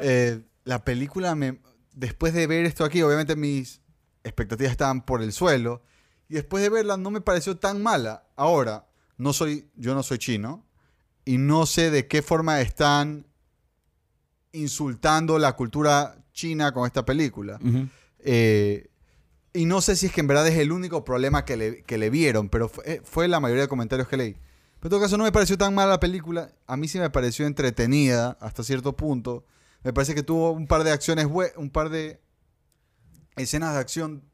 [0.00, 1.60] Eh, la película me...
[1.94, 3.80] Después de ver esto aquí, obviamente mis
[4.24, 5.82] expectativas estaban por el suelo.
[6.28, 8.24] Y después de verla no me pareció tan mala.
[8.36, 10.66] Ahora, no soy, yo no soy chino.
[11.24, 13.26] Y no sé de qué forma están
[14.52, 17.58] insultando la cultura china con esta película.
[17.62, 17.88] Ujú.
[18.28, 18.88] Eh,
[19.52, 21.96] y no sé si es que en verdad es el único problema que le, que
[21.96, 24.32] le vieron, pero fue, eh, fue la mayoría de comentarios que leí.
[24.32, 26.52] Pero en todo caso no me pareció tan mala la película.
[26.66, 29.46] A mí sí me pareció entretenida hasta cierto punto.
[29.84, 32.20] Me parece que tuvo un par de acciones, un par de
[33.36, 34.24] escenas de acción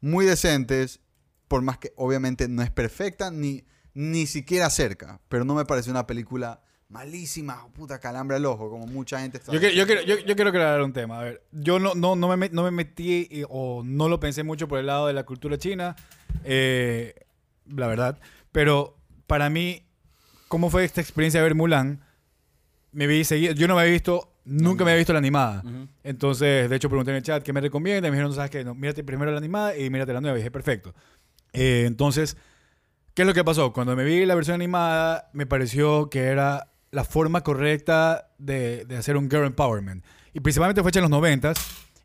[0.00, 1.00] muy decentes,
[1.48, 5.20] por más que obviamente no es perfecta ni, ni siquiera cerca.
[5.28, 9.52] Pero no me pareció una película malísima, puta calambre al ojo, como mucha gente está
[9.52, 11.18] Yo, quiero- yo, quiero, yo, yo quiero aclarar un tema.
[11.20, 14.42] A ver, yo no, no, no, me, no me metí y- o no lo pensé
[14.44, 15.96] mucho por el lado de la cultura china,
[16.44, 17.14] eh,
[17.74, 18.18] la verdad.
[18.52, 19.84] Pero para mí,
[20.48, 22.00] ¿cómo fue esta experiencia de ver Mulan?
[22.92, 25.62] Me vi seguido, yo no me había visto, nunca me había visto la animada.
[26.04, 28.08] Entonces, de hecho, pregunté en el chat qué me recomienda.
[28.10, 28.62] Me dijeron, ¿sabes qué?
[28.64, 30.36] No, mírate primero la animada y mírate la nueva.
[30.36, 30.94] Y dije, perfecto.
[31.54, 32.36] Eh, entonces,
[33.14, 33.72] ¿qué es lo que pasó?
[33.72, 38.96] Cuando me vi la versión animada, me pareció que era la forma correcta de, de
[38.96, 40.04] hacer un girl empowerment.
[40.32, 41.54] Y principalmente fue hecha en los 90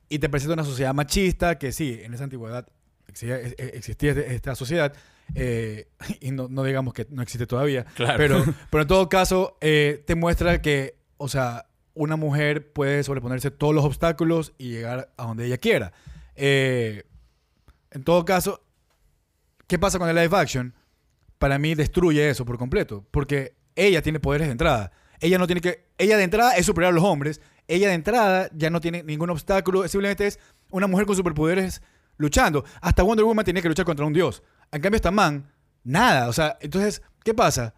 [0.10, 2.68] y te presenta una sociedad machista que sí, en esa antigüedad
[3.08, 4.94] existía, eh, existía esta sociedad.
[5.36, 5.90] eh,
[6.22, 7.84] y no, no digamos que no existe todavía.
[7.96, 8.18] Claro.
[8.18, 13.52] Pero, pero en todo caso, eh, te muestra que, o sea, una mujer puede sobreponerse
[13.52, 15.92] todos los obstáculos y llegar a donde ella quiera.
[16.36, 17.04] Eh,
[17.92, 18.64] en todo caso,
[19.68, 20.74] ¿qué pasa con el live action?
[21.40, 24.92] Para mí destruye eso por completo, porque ella tiene poderes de entrada.
[25.20, 27.42] Ella no tiene que, ella de entrada es superior a los hombres.
[27.68, 29.88] Ella de entrada ya no tiene ningún obstáculo.
[29.88, 31.82] Simplemente es una mujer con superpoderes
[32.18, 32.66] luchando.
[32.82, 34.44] Hasta Wonder Woman tenía que luchar contra un dios.
[34.72, 35.50] En cambio, esta man,
[35.84, 36.28] nada.
[36.28, 37.74] O sea, entonces, ¿qué pasa?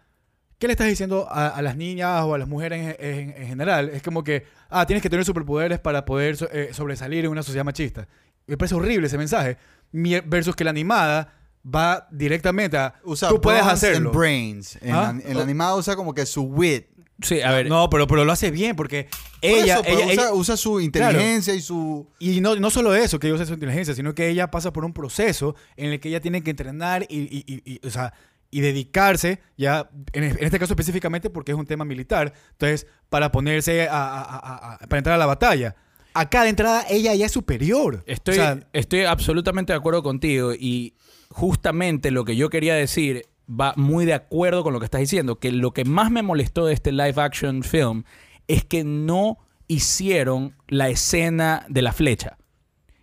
[0.57, 3.89] ¿Qué le estás diciendo a, las niñas o a las mujeres en, en- en general?
[3.89, 7.63] Es como que, ah, tienes que tener superpoderes para poder eh, sobresalir en una sociedad
[7.63, 8.07] machista.
[8.45, 9.57] Me parece horrible ese mensaje.
[9.91, 11.33] Versus que la animada
[11.65, 14.09] va directamente a, Usa tú puedes hacerlo.
[14.09, 14.77] and brains.
[14.81, 15.13] En, ¿Ah?
[15.13, 16.85] la, en la animada usa como que su wit.
[17.21, 17.67] Sí, a ver.
[17.67, 19.09] No, pero, pero lo hace bien porque
[19.41, 22.07] Por ella, eso, ella, usa, ella- usa su inteligencia y su...
[22.17, 24.85] Y no, no solo eso, que ella usa su inteligencia, sino que ella pasa por
[24.85, 28.13] un proceso en el que ella tiene que entrenar y, y- y- y, o sea,
[28.51, 33.31] y dedicarse, ya en, en este caso específicamente porque es un tema militar, entonces para
[33.33, 35.75] ponerse a, a- a- a- para entrar a la batalla.
[36.13, 38.01] Acá de entrada ella ya es superior.
[38.07, 40.95] Estoy, O sea, estoy absolutamente de acuerdo contigo y
[41.29, 45.39] justamente lo que yo quería decir va muy de acuerdo con lo que estás diciendo,
[45.39, 48.03] que lo que más me molestó de este live action film
[48.47, 49.37] es que no
[49.67, 52.37] hicieron la escena de la flecha,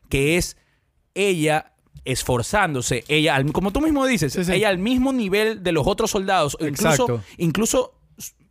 [0.08, 0.56] que es
[1.14, 1.72] ella
[2.04, 4.52] esforzándose, ella, como tú mismo dices, Sí, sí.
[4.52, 7.94] ella al mismo nivel de los otros soldados, incluso, incluso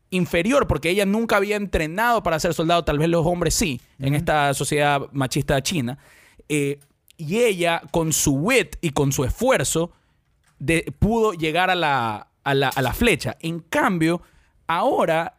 [0.10, 4.14] inferior, porque ella nunca había entrenado para ser soldado, tal vez los hombres sí, en
[4.14, 5.98] esta sociedad machista china.
[6.50, 6.80] Eh,
[7.17, 9.91] y ella, con su wit y con su esfuerzo,
[10.60, 13.38] de- pudo llegar a la, a, la, a la flecha.
[13.41, 14.21] En cambio,
[14.67, 15.38] ahora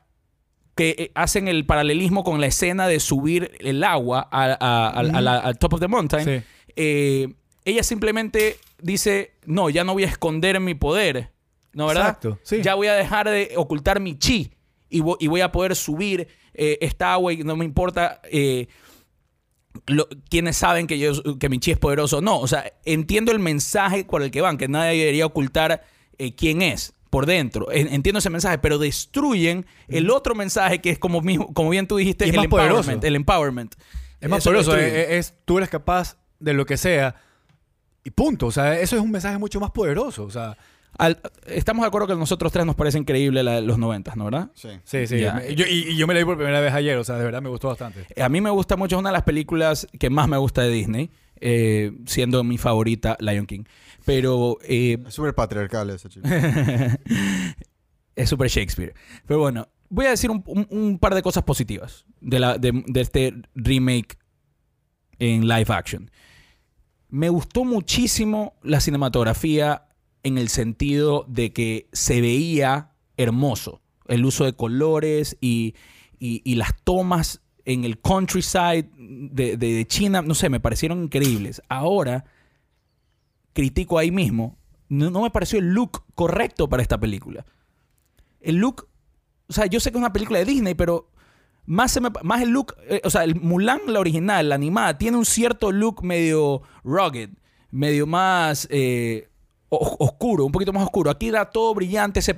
[0.74, 4.90] que eh, hacen el paralelismo con la escena de subir el agua a- a- a-
[5.00, 6.44] a la- al top of the mountain, Sí.
[6.76, 7.28] eh,
[7.64, 11.30] ella simplemente dice, no, ya no voy a esconder mi poder,
[11.72, 12.08] ¿no verdad?
[12.08, 12.62] Exacto, sí.
[12.62, 14.52] Ya voy a dejar de ocultar mi chi
[14.90, 18.68] y, vo- y voy a poder subir eh, esta agua y no me importa eh,
[19.87, 22.38] lo- quienes saben que, yo, que mi chi es poderoso no.
[22.40, 25.85] O sea, entiendo el mensaje por el que van, que nadie debería ocultar
[26.18, 27.70] eh, quién es por dentro.
[27.70, 31.87] En- Entiendo ese mensaje, pero destruyen el otro mensaje que es como, mismo, como bien
[31.87, 32.79] tú dijiste, el más poderoso.
[32.90, 33.05] empowerment.
[33.05, 33.75] El empowerment.
[34.20, 34.77] es más Eso poderoso.
[34.77, 37.14] es- tú eres capaz de lo que sea
[38.05, 38.46] y punto.
[38.46, 40.25] O sea, eso es un mensaje mucho más poderoso.
[40.25, 40.57] O sea,
[40.98, 44.16] Al- estamos de acuerdo que a nosotros tres nos parece increíble la de los noventas,
[44.16, 44.50] ¿no verdad?
[44.54, 44.68] Sí.
[44.85, 45.20] sí, sí.
[45.20, 45.35] Ya.
[45.35, 46.96] Me- yo- y, y yo me la vi por primera vez ayer.
[46.98, 48.06] O sea, de verdad me gustó bastante.
[48.20, 50.70] A mí me gusta mucho, es una de las películas que más me gusta de
[50.70, 53.64] Disney, eh, siendo mi favorita Lion King.
[54.04, 56.26] Pero eh, Es súper patriarcal ese chico.
[58.14, 58.94] es súper Shakespeare.
[59.26, 62.85] Pero bueno, voy a decir un, un- un par de cosas positivas de, la, de,
[62.87, 64.18] de este remake
[65.18, 66.11] en live action.
[67.09, 69.86] Me gustó muchísimo la cinematografía
[70.26, 73.80] en el sentido de que se veía hermoso.
[74.08, 75.74] El uso de colores y,
[76.18, 81.62] y- las tomas en el countryside de, China, no sé, me parecieron increíbles.
[81.68, 82.24] Ahora,
[83.52, 84.58] critico ahí mismo,
[84.88, 87.46] no, no me pareció el look correcto para esta película.
[88.40, 88.88] El look,
[89.48, 91.08] o sea, yo sé que es una película de Disney, pero
[91.66, 94.98] más, se me más el look, eh, o sea, el Mulan, la original, la animada,
[94.98, 97.30] tiene un cierto look medio rugged,
[97.70, 99.28] medio más eh,
[99.68, 101.11] oscuro, un poquito más oscuro.
[101.11, 102.37] Aquí era todo brillante, se.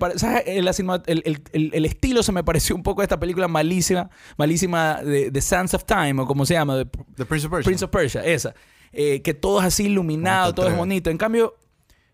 [1.06, 5.74] El, estilo se me pareció un poco a esta película malísima, malísima de, de Sands
[5.74, 6.84] of Time, o como se llama, de
[7.16, 7.64] The Prince of Persia.
[7.68, 8.54] Prince of Persia, esa.
[8.92, 11.10] Eh, que todo es así iluminado, ¿Cómo te todo es bonito.
[11.10, 11.54] En cambio,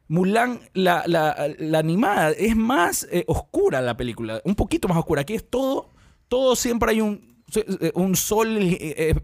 [0.09, 4.41] Mulan, la, la- la animada, es más eh, oscura la película.
[4.45, 5.23] Un poquito más oscura.
[5.23, 5.91] Aquí es todo,
[6.29, 8.59] todo siempre hay un, eh, un sol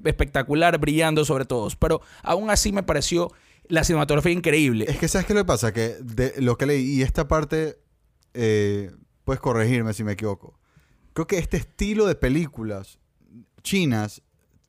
[0.04, 1.74] espectacular brillando sobre todos.
[1.76, 3.32] Pero aún así me pareció
[3.70, 4.84] la cinematografía increíble.
[4.88, 5.72] Es que ¿sabes qué que pasa?
[5.72, 7.78] Que de lo que leí, y esta parte,
[8.34, 8.90] eh,
[9.24, 10.58] puedes corregirme si me equivoco.
[11.12, 12.98] Creo que este estilo de películas
[13.62, 14.22] chinas,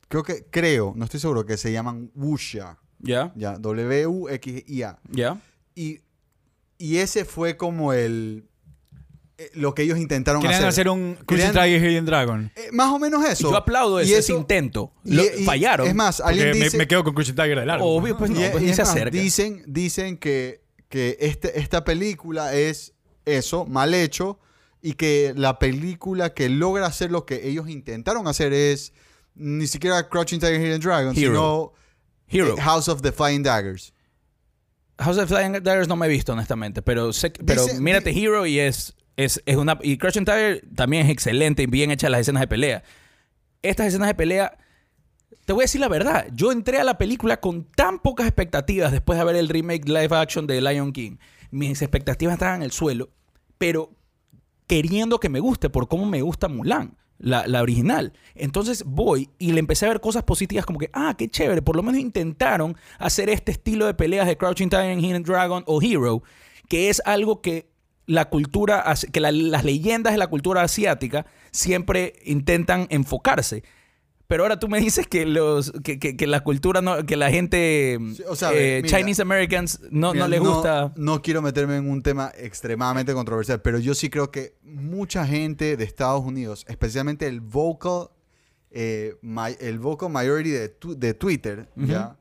[0.08, 2.78] creo que, creo, no estoy seguro, que se llaman wuxia.
[2.98, 3.32] ¿Ya?
[3.34, 4.98] Ya, W-U-X-I-A.
[5.10, 5.40] ¿Ya?
[5.74, 6.00] Y,
[6.78, 8.48] y ese fue como el...
[9.44, 10.68] eh, Lo que ellos intentaron Querían hacer.
[10.68, 12.52] hacer un Cruising Tiger Hidden Dragon.
[12.56, 13.50] Eh, más o menos eso.
[13.50, 14.92] Yo aplaudo Y ese, eso- intento.
[15.04, 15.86] y- Lo- y- fallaron.
[15.86, 16.76] Es más, alguien Porque me, dice...
[16.78, 17.84] me quedo con Cruising Tiger de largo.
[17.86, 19.10] Obvio, pues no, Y- pues y ni es se más, acerca.
[19.18, 24.38] Dicen, dicen que, que este, esta película es eso, mal hecho,
[24.80, 28.92] y que la película que logra hacer lo que ellos intentaron hacer es
[29.34, 31.72] ni siquiera Crouching Tiger, Hidden Dragon, Hero.
[32.28, 32.58] sino Hero.
[32.58, 33.94] eh, House of the Flying Daggers.
[34.98, 36.82] House of Flying Daggers no me he visto, honestamente.
[36.82, 39.78] Pero, sé, que- pero Dice- mírate di- Hero y es, es, es una...
[39.82, 42.82] Y Crouching Tiger también es excelente y bien hechas las escenas de pelea.
[43.62, 44.58] Estas escenas de pelea...
[45.44, 46.28] Te voy a decir la verdad.
[46.34, 50.16] Yo entré a la película con tan pocas expectativas después de ver el remake live
[50.16, 51.16] action de Lion King.
[51.50, 53.10] Mis expectativas estaban en el suelo.
[53.58, 53.90] Pero
[54.68, 58.12] queriendo que me guste por cómo me gusta Mulan, la, la original.
[58.34, 61.76] Entonces voy y le empecé a ver cosas positivas como que, ah, qué chévere, por
[61.76, 66.22] lo menos intentaron hacer este estilo de peleas de Crouching Tiger, Hidden Dragon o Hero,
[66.68, 67.71] que es algo que
[68.06, 73.62] la cultura, que la- las leyendas de la cultura asiática siempre intentan enfocarse.
[74.26, 77.30] Pero ahora tú me dices que los que, que- que la cultura no, que la
[77.30, 80.92] gente Sí, o sea, eh, mira, Chinese Americans no, Mira, no les gusta.
[80.96, 85.76] No quiero meterme en un tema extremadamente controversial, pero yo sí creo que mucha gente
[85.76, 88.08] de Estados Unidos, especialmente el vocal,
[88.70, 89.16] eh,
[89.60, 92.16] el vocal majority de, tu- de Twitter, ¿ya?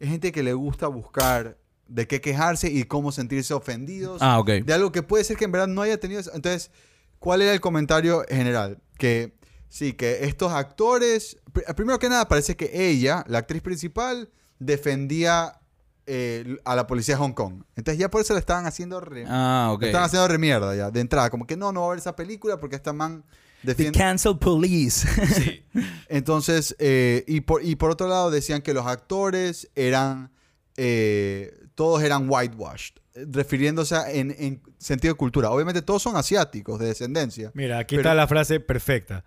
[0.00, 1.56] es gente que le gusta buscar
[1.88, 4.48] de qué quejarse y cómo sentirse ofendidos Ah, ok.
[4.64, 6.20] de algo que puede ser que en verdad no haya tenido.
[6.20, 6.30] eso.
[6.34, 6.70] Entonces,
[7.18, 8.78] ¿cuál era el comentario general?
[8.98, 9.34] Que
[9.68, 11.36] sí, que estos actores.
[11.52, 15.60] pr- Primero que nada, parece que ella, la actriz principal, defendía
[16.06, 17.62] eh, a la policía de Hong Kong.
[17.76, 19.80] Entonces, ya por eso le estaban haciendo re, Ah, ok.
[19.82, 21.30] le estaban haciendo re mierda ya, de entrada.
[21.30, 23.24] Como que no, no va a ver esa película porque esta man
[23.64, 23.92] The.
[23.92, 25.08] Cancel Police.
[26.08, 30.30] Entonces, eh, y, por, y por otro lado, decían que los actores eran.
[30.76, 35.50] eh, todos eran whitewashed, eh, refiriéndose a- en, en sentido de cultura.
[35.50, 37.50] Obviamente, todos son asiáticos de descendencia.
[37.54, 39.24] Mira, aquí Pero- está la frase perfecta.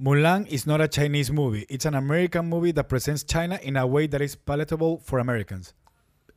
[0.00, 1.66] Mulan is not a Chinese movie.
[1.68, 5.74] It's an American movie that presents China in a way that is palatable for Americans.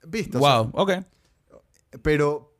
[0.08, 0.38] ¿Viste?
[0.38, 0.92] O sea, wow, ok.
[2.02, 2.56] pero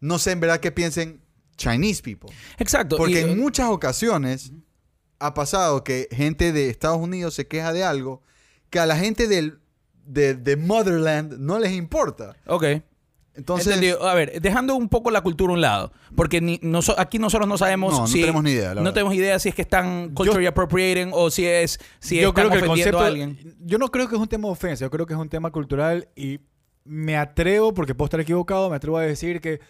[0.00, 1.22] no sé en verdad qué piensen
[1.56, 2.30] Chinese people.
[2.58, 2.96] Exacto.
[2.98, 4.52] Porque y, en eh, muchas ocasiones
[5.18, 8.22] ha pasado que gente de Estados Unidos se queja de algo
[8.70, 9.60] que a la gente del,
[10.04, 12.36] de, de Motherland no les importa.
[12.46, 12.64] Ok.
[13.32, 14.06] Entonces, Entendido.
[14.06, 17.48] A ver, dejando un poco la cultura a un lado, porque ni, noso- aquí nosotros
[17.48, 18.20] no sabemos No, no si...
[18.20, 21.78] tenemos ni idea, No tenemos idea si es que están culturally appropriating o si es...
[22.00, 23.56] Si yo están creo que el ofendiendo concepto, a alguien.
[23.60, 25.50] yo no creo que es un tema de ofensa, yo creo que es un tema
[25.52, 26.40] cultural y
[26.84, 29.60] me atrevo, porque puedo estar equivocado, me atrevo a decir que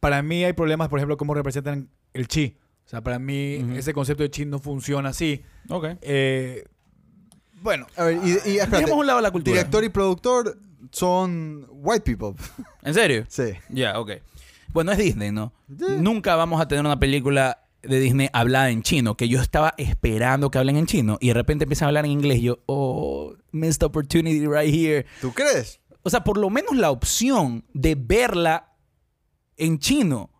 [0.00, 2.58] para mí hay problemas, por ejemplo, cómo representan el chi.
[2.84, 5.42] O sea, para mí ese concepto de chi no funciona así.
[5.70, 5.86] Ok.
[6.02, 6.64] Eh,
[7.64, 9.56] bueno, a ver, y, y espérate, Dejemos a un lado la cultura.
[9.56, 10.58] director y productor
[10.92, 12.34] son white people.
[12.82, 13.24] ¿En serio?
[13.28, 13.54] sí.
[13.70, 14.12] Ya, ok.
[14.68, 15.52] Bueno, es Disney, ¿no?
[15.68, 20.50] Nunca vamos a tener una película de Disney hablada en chino, que yo estaba esperando
[20.50, 22.42] que hablen en chino y de repente empiezan a hablar en inglés.
[22.42, 25.06] Yo, oh, missed opportunity right here.
[25.22, 25.80] ¿Tú crees?
[26.02, 28.74] O sea, por lo menos la opción de verla
[29.56, 30.30] en chino.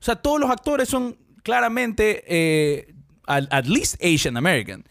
[0.00, 2.94] O sea, todos los actores son claramente, eh,
[3.26, 4.84] at, at least Asian American.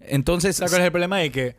[0.00, 1.18] Entonces, ¿sabes cuál es el problema?
[1.18, 1.56] De que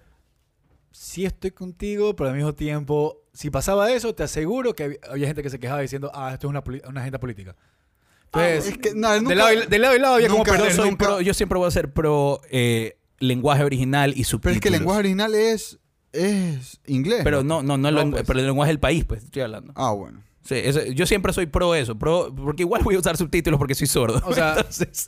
[0.91, 5.27] sí estoy contigo, pero al mismo tiempo, si pasaba eso, te aseguro que había, había
[5.27, 7.55] gente que se quejaba diciendo, ah, esto es una, una agenda política.
[8.25, 10.57] Entonces, es que, no, de, nunca- lado y, de lado y lado había como nunca-
[10.57, 14.41] yo, soy nunca- pro- yo siempre voy a ser pro eh, lenguaje original y subtítulos.
[14.41, 15.79] Pero es que el lenguaje original es,
[16.13, 17.21] es inglés.
[17.23, 18.23] Pero no, no, no, No, lengu- pues.
[18.25, 19.73] pero el lenguaje del país, pues estoy hablando.
[19.75, 20.21] Ah, bueno.
[20.41, 23.75] Sí, eso- yo siempre soy pro eso, pro, porque igual voy a usar subtítulos porque
[23.75, 24.21] soy sordo.
[24.25, 25.05] O sea, Entonces,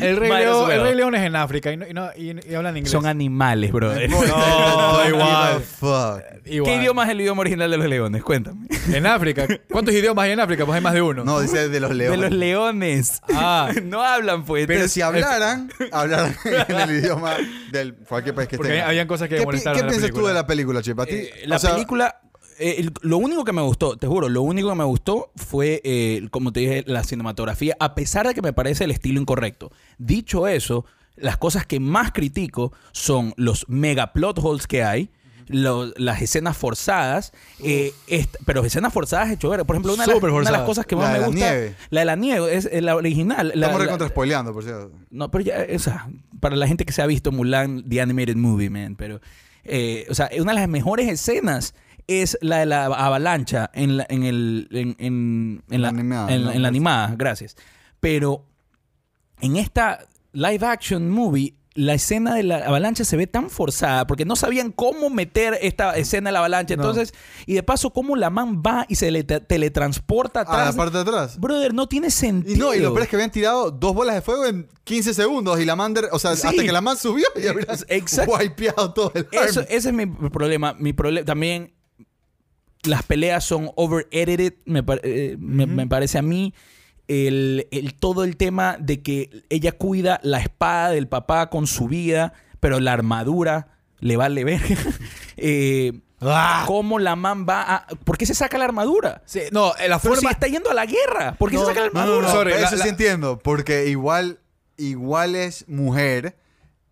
[0.00, 0.82] El Rey, León, el well.
[0.82, 2.90] Rey León es en África y, no- y no- y- y hablan inglés.
[2.90, 4.10] son animales, brother.
[4.10, 4.18] No,
[5.08, 5.60] igual.
[5.62, 6.22] Fuck.
[6.44, 6.72] Igual.
[6.74, 8.22] ¿Qué idioma es el idioma original de los leones?
[8.22, 8.66] Cuéntame.
[8.92, 9.46] En África.
[9.70, 10.64] ¿Cuántos idiomas hay en África?
[10.66, 11.24] Pues hay más de uno.
[11.24, 12.20] No, dice de los De leones.
[12.20, 13.22] los leones.
[13.32, 13.70] Ah.
[13.84, 14.66] no hablan, pues.
[14.66, 16.34] Pero Entonces, si hablaran, hablaran
[16.68, 17.36] en el idioma
[17.70, 18.82] del cualquier país que Porque esté.
[18.82, 20.98] habían cosas que ¿Qué, molestaron ¿Qué la piensas tú de la película, Chip?
[21.00, 21.14] ¿A ti?
[21.14, 22.20] eh, la o sea, película.
[22.58, 25.80] Eh, el- lo único que me gustó, te juro, lo único que me gustó fue,
[25.84, 29.70] eh, como te dije, la cinematografía, a pesar de que me parece el estilo incorrecto.
[29.98, 30.84] Dicho eso,
[31.16, 35.10] las cosas que más critico son los mega plot holes que hay.
[35.50, 37.32] lo- las escenas forzadas,
[37.64, 37.94] eh,
[38.44, 39.64] pero escenas forzadas hecho ver.
[39.64, 41.74] Por ejemplo, una de, las, una de las cosas que más me la gusta, nieve.
[41.88, 43.52] la de la nieve, es eh, la original.
[43.54, 44.92] Estamos la- recontra spoileando, por cierto.
[45.10, 46.06] no, pero ya, o sea,
[46.40, 49.22] para la gente que se ha visto Mulan, The Animated Movie, man, pero,
[49.64, 51.74] eh, o sea, una de las mejores escenas
[52.08, 56.34] es la de la avalancha en la, en el, en, en- en la, La animada,
[56.34, 57.54] en, la animada, gracias.
[58.00, 58.44] Pero
[59.40, 64.24] en esta live action movie, la escena de la avalancha se ve tan forzada porque
[64.24, 66.74] no sabían cómo meter esta escena de la avalancha.
[66.74, 66.82] No.
[66.82, 67.14] Entonces,
[67.46, 70.74] y de paso, cómo la man va y se le te- teletransporta A la atrás.
[70.76, 71.38] parte de atrás.
[71.38, 72.56] Brother, no tiene sentido.
[72.56, 75.14] Y no, y lo peor es que habían tirado dos bolas de fuego en 15
[75.14, 76.48] segundos y la man, de- o sea, Sí.
[76.48, 78.32] hasta que la man subió y habían Exacto.
[78.36, 80.74] wipeado todo el Eso, ese es mi problema.
[80.78, 81.74] Mi problema también.
[82.88, 86.54] Las peleas son over edited, me, eh, me- me parece a mí.
[87.06, 91.88] El, el- todo el tema de que ella cuida la espada del papá con su
[91.88, 93.68] vida, pero la armadura
[94.00, 94.60] le vale ver.
[95.36, 96.64] eh, Ah.
[96.66, 97.86] ¿Cómo la man va a.?
[97.86, 99.22] ¿Por qué se saca la armadura?
[99.24, 100.30] Sí, no, la Pero si forma...
[100.32, 101.36] está yendo a la guerra.
[101.38, 102.26] ¿Por qué No, se saca la no, no, armadura?
[102.26, 104.40] no, Sorry, la- eso la- sí entiendo, porque igual,
[104.76, 106.36] igual es mujer,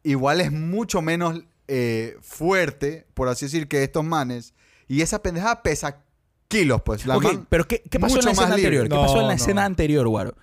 [0.04, 4.54] igual es mucho menos eh, fuerte, por así decir, que estos manes.
[4.88, 6.02] Y esa pendejada pesa
[6.48, 7.06] kilos, pues.
[7.06, 8.88] La Ok, man- pero ¿qué, qué pasó en la escena anterior?
[8.88, 9.36] ¿Qué pasó en la no.
[9.36, 10.34] escena anterior, Guaro?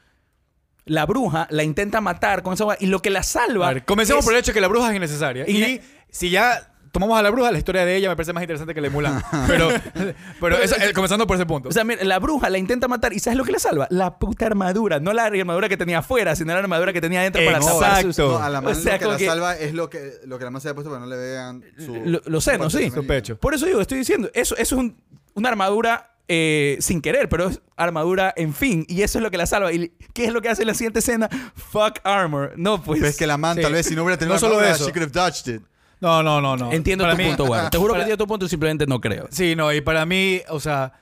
[0.85, 3.69] La bruja la intenta matar con esa y lo que la salva.
[3.69, 5.47] A ver, comencemos es- por el hecho de que la bruja es innecesaria.
[5.49, 5.79] Y,
[6.09, 8.79] si ya tomamos a la bruja, la historia de ella me parece más interesante que
[8.79, 9.21] la de Mulan.
[9.47, 9.67] Pero,
[10.39, 11.67] pero eso, eh, comenzando por ese punto.
[11.67, 13.87] O sea, mira, la bruja la intenta matar y ¿sabes lo que la salva?
[13.89, 14.99] La puta armadura.
[15.01, 17.79] No la armadura que tenía afuera, sino la armadura que tenía adentro para Exacto.
[17.79, 18.17] tapar sus...
[18.19, 20.37] No, a la man O sea, lo que la que- salva es lo que, lo
[20.37, 21.93] que la man se ha puesto para no le vean su...
[22.05, 22.89] Lo- Los senos, sí.
[22.91, 23.37] Su pecho.
[23.37, 24.95] Por eso digo, estoy diciendo, eso, eso es un-
[25.33, 28.85] una armadura eh, sin querer, pero es armadura en fin.
[28.87, 29.73] Y eso es lo que la salva.
[29.73, 31.27] ¿Y qué es lo que hace en la siguiente escena?
[31.55, 32.53] Fuck armor.
[32.55, 32.99] No, pues...
[32.99, 33.63] Pero es que la man, Sí.
[33.63, 34.85] tal vez si no hubiera tenido No la solo armadura, eso.
[34.85, 35.61] she could have dodged it.
[36.03, 36.71] No, no, no, no.
[36.71, 37.69] Entiendo Para tu mí- punto, Guaro.
[37.69, 39.27] Te juro para- que entiendo tu punto, simplemente no creo.
[39.31, 40.93] Sí, no, y para mí, o sea,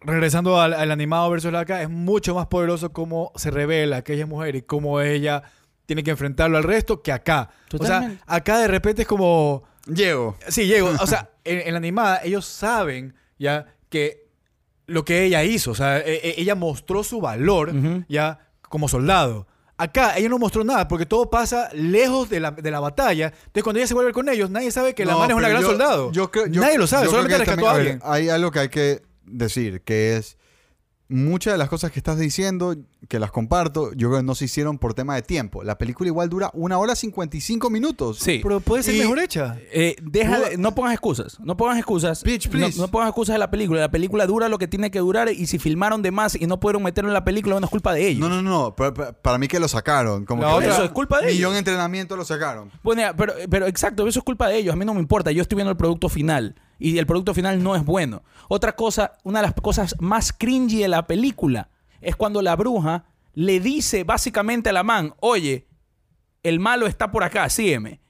[0.00, 4.14] regresando al, al animado versus la acá, es mucho más poderoso cómo se revela que
[4.14, 5.42] ella es mujer y cómo ella
[5.86, 7.50] tiene que enfrentarlo al resto que acá.
[7.66, 8.16] O Totalmente.
[8.24, 9.64] sea, acá de repente es como...
[9.86, 10.36] Llego.
[10.48, 10.90] Sí, llego.
[11.00, 14.28] O sea, en, en la animada ellos saben ya que
[14.86, 17.72] lo que ella hizo, o sea, e- e- ella mostró su valor
[18.08, 19.46] ya como soldado.
[19.78, 23.26] Acá ella no mostró nada porque todo pasa lejos de la, de la batalla.
[23.28, 25.48] Entonces cuando ella se vuelve con ellos, nadie sabe que la No, man es una
[25.48, 26.12] gran yo- soldado.
[26.12, 28.00] yo creo- yo- nadie lo sabe, solamente que rescató a alguien.
[28.04, 30.36] hay algo que hay que decir, que es
[31.12, 32.74] muchas de las cosas que estás diciendo,
[33.08, 35.62] que las comparto, yo creo que no se hicieron por tema de tiempo.
[35.62, 38.18] La película igual dura una hora 55 minutos.
[38.18, 38.40] Sí.
[38.42, 39.56] Pero puede ser Y- mejor hecha.
[39.72, 41.38] Eh, deja No- no pongas excusas.
[41.40, 42.22] No pongas excusas.
[42.24, 42.78] Bitch, no, please.
[42.80, 43.80] no pongas excusas de la película.
[43.80, 46.58] La película dura lo que tiene que durar y si filmaron de más y no
[46.60, 48.20] pudieron meterlo en la película, bueno, es culpa de ellos.
[48.20, 50.24] No, no, no, pero- pero para mí que lo sacaron.
[50.24, 51.52] Como que otra- Eso es culpa de millón ellos.
[51.52, 52.70] de entrenamiento lo sacaron.
[52.82, 54.72] Bueno, ya, pero, pero exacto, eso es culpa de ellos.
[54.72, 55.30] A mí no me importa.
[55.32, 56.54] Yo estoy viendo el producto final
[56.90, 58.22] y el producto final no es bueno.
[58.48, 63.04] Otra cosa, una de las cosas más cringy de la película es cuando la bruja
[63.34, 65.66] le dice básicamente a la man, oye,
[66.42, 68.00] el malo está por acá, sígueme.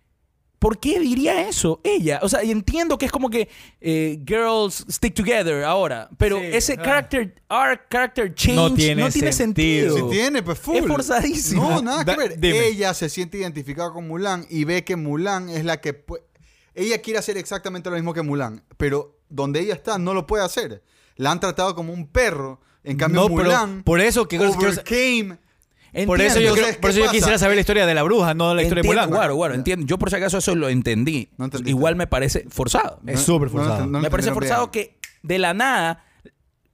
[0.59, 2.21] ¿Por qué diría eso ella?
[2.23, 3.49] O sea, y entiendo que es como que
[3.81, 6.83] eh, girls stick together ahora, pero Sí, ese ah.
[6.85, 10.09] character arc, character change No no tiene tiene, sentido.
[10.09, 10.77] tiene, pues full.
[10.77, 11.69] Es forzadísimo.
[11.69, 12.39] No, nada Da- que ver.
[12.41, 12.67] dime.
[12.69, 16.05] Ella se siente identificada con Mulan y ve que Mulan es la que...
[16.75, 20.45] Ella quiere hacer exactamente lo mismo que Mulan, pero donde ella está no lo puede
[20.45, 20.83] hacer.
[21.17, 22.61] La han tratado como un perro.
[22.85, 25.39] En cambio, No, Mulan por eso que- overcame
[26.07, 28.03] Por eso yo, Entonces, creo- ¿qué por eso yo quisiera saber la historia de la
[28.03, 29.11] bruja, no la historia de Entiendo, Mulan.
[29.19, 29.87] Guaro, guaro, entiendo.
[29.87, 31.29] Yo por si acaso eso lo entendí.
[31.37, 31.51] No.
[31.67, 32.99] Igual me parece forzado.
[33.07, 33.87] Es súper forzado.
[33.87, 34.87] no me parece forzado bien.
[34.89, 36.05] que de la nada,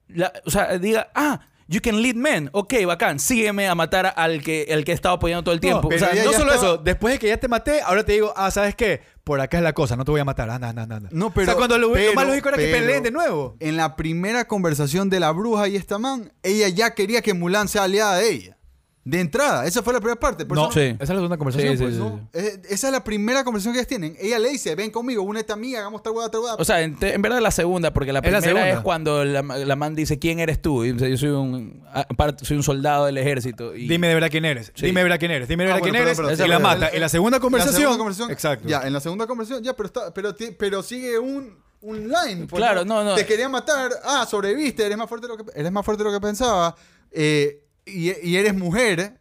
[0.06, 2.48] la- o sea, diga, ah, you can lead men.
[2.52, 5.88] Ok, bacán, sígueme a matar al que, al que he estado apoyando todo el tiempo.
[5.88, 8.32] No, o sea, no solo eso, después de que ya te maté, ahora te digo,
[8.36, 9.02] ah, ¿sabes qué?
[9.22, 10.48] Por acá es la cosa, no te voy a matar.
[10.50, 11.08] Anda, anda, anda.
[11.12, 13.56] No, pero, o sea, cuando lo, lo pero- más lógico era que peleen de nuevo.
[13.60, 17.68] En la primera conversación de la bruja y esta man, ella ya quería que Mulan
[17.68, 18.57] sea aliada de ella.
[19.04, 20.44] De entrada, esa fue la primera parte.
[20.44, 20.80] por No, eso Sí.
[20.80, 21.72] esa es la segunda conversación.
[21.72, 21.94] Sí, sí, pues.
[21.94, 22.28] sí, ¿no?
[22.34, 24.14] Eh, esa es la primera conversación que ellas tienen.
[24.20, 26.56] Ella le dice, ven conmigo, únete a mí, hagamos tal hueá, tal hueá.
[26.56, 29.24] O sea, en, te- en verdad la segunda, porque la Es la primera es, cuando
[29.24, 30.84] la, la man dice, ¿quién eres tú?
[30.84, 32.06] Y dice, yo soy un, ah,
[32.42, 33.74] soy un soldado del ejército.
[33.74, 34.72] Y, Dime de verdad quién eres.
[34.74, 34.84] Sí.
[34.86, 35.48] Dime de verdad quién eres.
[35.48, 36.44] Dime de Ah, verdad bueno, quién perdón, eres.
[36.46, 36.88] y la mata.
[36.92, 37.74] En la segunda conversación.
[37.74, 38.30] La segunda conversación.
[38.30, 38.68] Exacto.
[38.68, 42.46] Ya, en la segunda conversación, ya, pero, está, pero, pero sigue un, un line.
[42.46, 43.14] pues, Claro, no, no.
[43.14, 43.90] Te quería matar.
[44.04, 46.76] Ah, sobreviviste, eres más fuerte de lo que, eres más fuerte de lo que pensaba.
[47.10, 49.18] eh, y, y eres mujer.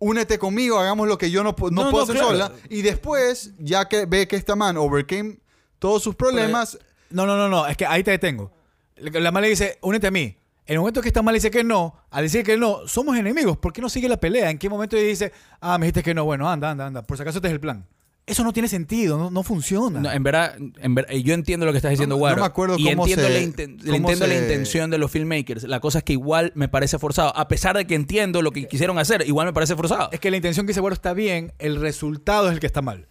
[0.00, 2.28] Únete conmigo, hagamos lo que yo no, no No, puedo no, hacer claro.
[2.30, 2.52] sola.
[2.70, 5.38] Y después, ya que ve que esta man overcame
[5.78, 6.78] todos sus problemas,
[7.10, 7.66] No, no, no, no.
[7.66, 8.52] Es que ahí te detengo.
[8.96, 10.36] La mala dice, únete a mí.
[10.66, 13.56] En el momento que esta mal dice que no, al decir que no, somos enemigos.
[13.56, 14.50] ¿Por qué no sigue la pelea?
[14.50, 16.26] ¿En qué momento ella dice, ah, me dijiste que no?
[16.26, 17.02] Bueno, anda, anda, anda.
[17.02, 17.86] Por si acaso este es el plan.
[18.28, 20.00] Eso no tiene sentido, no, no funciona.
[20.00, 22.76] No, en verdad, en ver- yo entiendo lo que estás diciendo, No- no me acuerdo
[22.78, 25.64] y cómo entiendo, se- la, inten- cómo entiendo la se- intención de los filmmakers.
[25.64, 27.36] La cosa es que igual me parece forzado.
[27.36, 30.10] A pesar de que entiendo lo que quisieron hacer, igual me parece forzado.
[30.12, 32.82] es que la intención que dice Guaro está bien, el resultado es el que está
[32.82, 33.08] mal.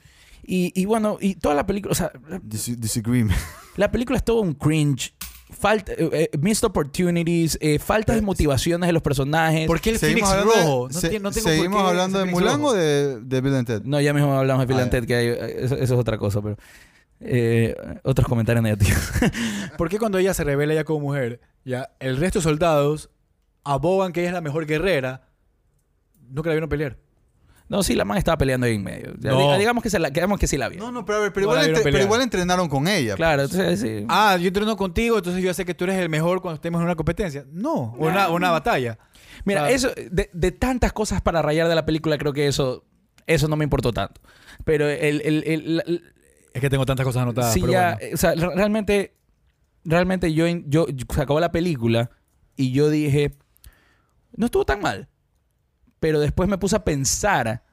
[0.49, 3.37] Y, y bueno, y toda la película, o sea, la- dis- disagreement.
[3.75, 5.13] la película es todo un cringe.
[5.49, 9.65] Falta, eh, eh, missed opportunities, eh, falta de motivaciones de los personajes.
[9.65, 10.87] ¿Por qué el Phoenix hablando rojo?
[10.91, 12.67] No, se- no tengo por ¿Seguimos qué hablando de Mulan rojo.
[12.69, 13.81] o de, de Bill and Ted?
[13.85, 14.91] No, ya mismo hablamos de Bill Ah, and.
[14.91, 15.27] Ted, que hay-
[15.63, 16.57] eso, eso es otra cosa, pero...
[17.21, 17.73] eh,
[18.03, 18.99] otros comentarios negativos.
[19.77, 23.09] ¿Por qué cuando ella se revela ya como mujer, ya el resto de soldados
[23.63, 25.27] abogan que ella es la mejor guerrera,
[26.29, 26.97] nunca la vieron pelear?
[27.69, 29.13] No, sí, la man estaba peleando ahí en medio.
[29.19, 29.51] Ya, No.
[29.53, 30.79] di- Digamos, que se la, digamos que sí la vio.
[30.79, 32.07] No, no, pero a ver, pero, No la igual, vieron entre- pero pelear.
[32.07, 33.15] igual entrenaron con ella.
[33.15, 34.05] Claro, entonces sí.
[34.09, 36.85] Ah, yo entreno contigo, entonces yo sé que tú eres el mejor cuando estemos en
[36.85, 37.45] una competencia.
[37.51, 38.97] No, o una, una batalla.
[39.45, 42.85] Mira, eso, de, de tantas cosas para rayar de la película, creo que eso,
[43.27, 44.21] eso no me importó tanto.
[44.65, 46.13] Pero el, el- el- el-
[46.53, 47.53] Es que tengo tantas cosas anotadas.
[47.53, 47.97] sí pero ya, bueno.
[48.01, 49.15] eh, o sea, re- realmente,
[49.83, 52.09] realmente yo, yo, se acabó la película
[52.55, 53.37] y yo dije,
[54.35, 55.07] no estuvo tan mal.
[55.99, 57.63] Pero después me puse a pensar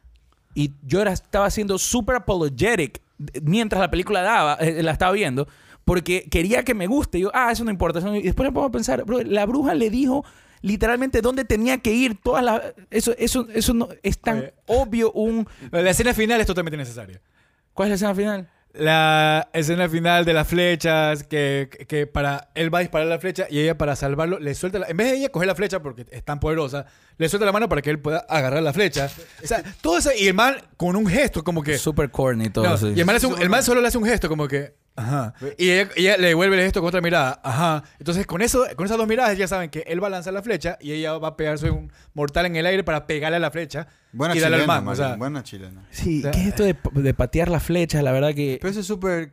[0.55, 3.01] y yo era, estaba siendo súper apologetic
[3.43, 5.47] mientras la película daba, eh, la estaba viendo,
[5.85, 7.19] porque quería que me guste.
[7.19, 7.99] Y yo, ah, eso no importa.
[7.99, 10.25] eso no- Y después me pongo a pensar, bro, la bruja le dijo
[10.63, 12.63] literalmente dónde tenía que ir todas las...
[12.91, 14.55] Eso, eso, eso no es tan Oye.
[14.67, 15.47] obvio un...
[15.71, 17.21] La escena final es totalmente necesaria.
[17.75, 18.49] ¿Cuál es la escena final?
[18.77, 23.47] La escena final de las flechas, que, que para él va a disparar la flecha
[23.49, 26.05] y ella para salvarlo le suelta la, en vez de ella coger la flecha porque
[26.11, 26.85] es tan poderosa,
[27.17, 29.09] le suelta la mano para que él pueda agarrar la flecha.
[29.43, 32.65] O sea, todo eso y el man con un gesto como que Super corny todo.
[32.65, 32.93] No, sí.
[32.97, 35.35] y el man, hace un- el man solo le hace un gesto como que ajá.
[35.59, 37.83] Y ella, ella le devuelve el gesto con otra mirada, ajá.
[37.99, 40.43] Entonces con eso con esas dos miradas ya saben que él va a lanzar la
[40.43, 43.51] flecha y ella va a pegarse un mortal en el aire para pegarle a la
[43.51, 45.87] flecha Buena y darle al chilena, man, o sea, buena chilena.
[45.91, 48.03] Sí, O sea, ¿qué es esto de, de patear las flechas?
[48.03, 48.59] La verdad que...
[48.61, 49.33] Pero eso es súper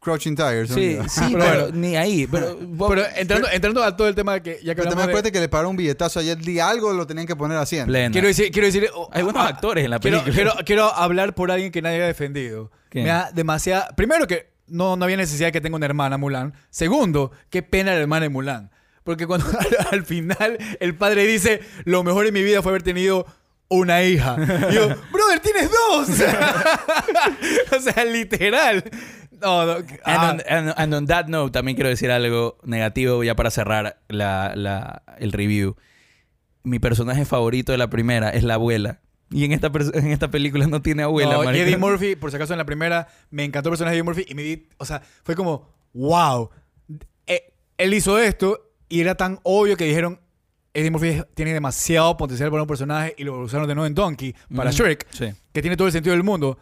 [0.00, 0.70] Crouching Tigers.
[0.70, 1.08] Sí, ¿no?
[1.08, 2.26] sí, Pero pero, ni ahí.
[2.26, 5.12] Pero, Pero entrando, entrando a todo el tema de que ya que Pero también de-
[5.12, 7.80] acuérdate que le paró un billetazo ayer y algo lo tenían que poner así.
[7.84, 8.12] plena.
[8.12, 10.32] Quiero decir, quiero decir oh, Hay buenos ah, actores en la película.
[10.32, 12.70] quiero, quiero hablar por alguien que nadie ha defendido.
[12.90, 13.04] ¿Quién?
[13.04, 13.88] Me da demasiada.
[13.96, 16.54] Primero que no, no había necesidad de que tenga una hermana Mulan.
[16.70, 18.70] Segundo, qué pena la hermana de Mulan.
[19.04, 22.82] Porque cuando al, al final el padre dice, lo mejor en mi vida fue haber
[22.82, 23.26] tenido
[23.68, 24.36] una hija.
[24.70, 26.08] Y yo, brother, tienes dos.
[27.76, 28.84] o sea, literal.
[29.40, 33.22] No, no, ah, And, on, and- and on that note, también quiero decir algo negativo
[33.22, 35.76] ya para cerrar la, la- el review.
[36.64, 39.00] Mi personaje favorito de la primera es la abuela.
[39.30, 41.50] Y en esta, en esta película no tiene abuela, No.
[41.50, 44.24] Eddie Murphy, por si acaso en la primera, me encantó el personaje de Eddie Murphy
[44.28, 46.50] y me di, o sea, fue como, wow.
[47.26, 50.20] Eh, él hizo esto y era tan obvio que dijeron,
[50.72, 54.34] Eddie Murphy tiene demasiado potencial para un personaje y lo usaron de nuevo en Donkey
[54.54, 54.78] para Ujú.
[54.78, 55.32] Shrek, Sí.
[55.52, 56.58] que tiene todo el sentido del mundo.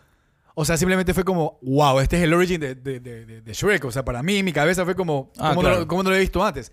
[0.54, 3.84] O sea, simplemente fue como, wow, este es el origin de, de- de- de- Shrek.
[3.84, 5.78] O sea, para mí, mi cabeza fue como, Ah, ¿cómo, no, claro.
[5.80, 6.72] lo- cómo no lo he visto antes?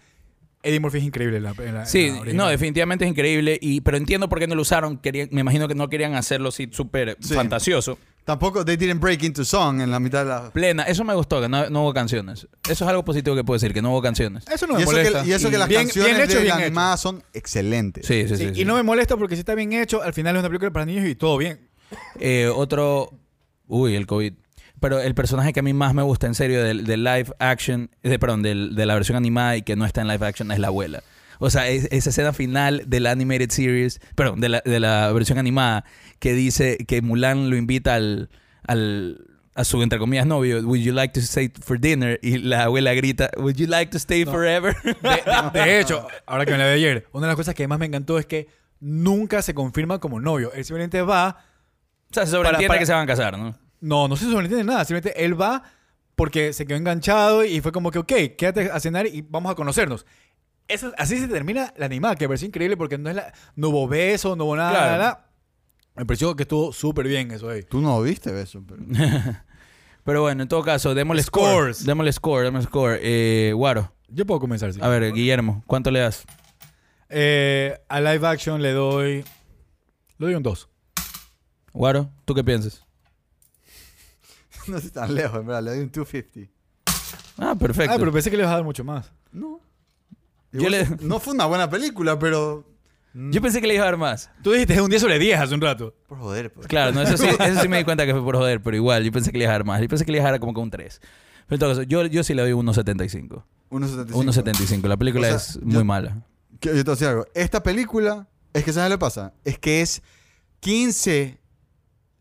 [0.63, 3.59] Eddie Murphy es increíble en la, en la- en Sí, la no, definitivamente es increíble.
[3.61, 4.97] Y, pero entiendo por qué no lo usaron.
[4.97, 7.33] Querían, me imagino que no querían hacerlo así súper Sí.
[7.33, 7.99] fantasioso.
[8.25, 10.49] Tampoco, they didn't break into song en la mitad de la...
[10.51, 10.83] Plena.
[10.83, 12.47] Eso me gustó, que no, no hubo canciones.
[12.69, 14.45] Eso es algo positivo que puedo decir, que no hubo canciones.
[14.49, 15.23] Eso no Y me eso, molesta.
[15.23, 18.05] que, y eso que las bien, canciones bien hecho, de bien la animada son excelentes.
[18.07, 18.45] Sí, sí, sí.
[18.47, 18.61] Sí, sí.
[18.61, 20.85] y no me molesta porque si está bien hecho, al final es una película para
[20.85, 21.67] niños y todo bien.
[22.17, 23.11] Eh, otro.
[23.67, 24.33] Uy, el COVID.
[24.83, 27.89] Pero el personaje que a mí más me gusta, en serio, del, del live action,
[28.03, 30.59] de, perdón, del- de la versión animada y que no está en live action es
[30.59, 31.01] la abuela.
[31.39, 35.09] O sea, es- esa escena final de la animated series, perdón, de la, de la
[35.13, 35.85] versión animada,
[36.19, 38.29] que dice que Mulan lo invita al,
[38.67, 39.25] al
[39.55, 42.19] a su, entre comillas, novio, Would you like to stay for dinner?
[42.21, 44.75] Y la abuela grita, Would you like to stay forever?
[44.83, 44.91] De,
[45.53, 47.79] de- de hecho, ahora que me la vi ayer, una de las cosas que más
[47.79, 48.47] me encantó es que
[48.81, 50.51] nunca se confirma como novio.
[50.53, 51.37] Él simplemente va.
[52.11, 53.55] o sea, se sobreentiende para- que se van a casar, ¿no?
[53.83, 54.85] No, no se sobreentiende nada.
[54.85, 55.61] Simplemente él va
[56.15, 59.55] porque se quedó enganchado y fue como que, ok, quédate a cenar y vamos a
[59.55, 60.05] conocernos.
[60.67, 63.69] Eso, así se termina la animada, que me pareció increíble porque no, es la, no
[63.69, 64.91] hubo beso, no hubo nada, Claro.
[64.97, 65.29] nada.
[65.95, 67.63] Me pareció que estuvo súper bien eso ahí.
[67.63, 68.81] Tú no viste eso, pero...
[70.05, 71.77] Pero bueno, en todo caso, démosle Scores.
[71.77, 71.87] score.
[71.87, 72.99] Démosle score, démosle score.
[73.01, 74.79] Eh, Guaro, Yo puedo comenzar, sí.
[74.81, 76.25] a ver, Guillermo, ¿cuánto le das?
[77.07, 79.23] Eh, a live action le doy.
[80.17, 80.67] Le doy un 2.
[81.71, 82.85] Guaro, ¿tú qué piensas?
[84.67, 85.63] no estoy tan lejos, en verdad.
[85.63, 86.51] Le doy un 250.
[87.37, 87.93] Ah, perfecto.
[87.93, 89.11] Ah, pero pensé que le ibas a dar mucho más.
[89.31, 89.59] No.
[90.51, 92.69] Yo le- No fue una buena película, pero...
[93.15, 94.31] Yo pensé que le iba a dar más.
[94.41, 95.93] Tú dijiste un 10 sobre 10 hace un rato.
[96.07, 96.65] Por joder, pues.
[96.67, 99.03] Claro, no, eso sí, eso sí me di cuenta que fue por joder, pero igual,
[99.03, 99.79] yo pensé que le iba a dar más.
[99.81, 100.99] Yo pensé que le iba a dar como que un 3.
[101.45, 103.43] Pero en todo caso, yo, yo sí le doy 1.75.
[103.69, 104.07] 1.75.
[104.09, 104.87] 1.75.
[104.87, 106.23] La película O sea, es muy yo- mala.
[106.59, 107.27] Que- Yo te voy a decir algo.
[107.35, 109.33] Esta película, es que ¿sabes lo que pasa?
[109.43, 110.01] Es que es
[110.61, 111.39] 15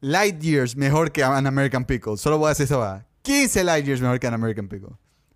[0.02, 2.18] light years mejor que An American Pickle.
[2.18, 3.06] Solo voy a decir eso, va.
[3.22, 4.90] 15 light years mejor que An American Pickle.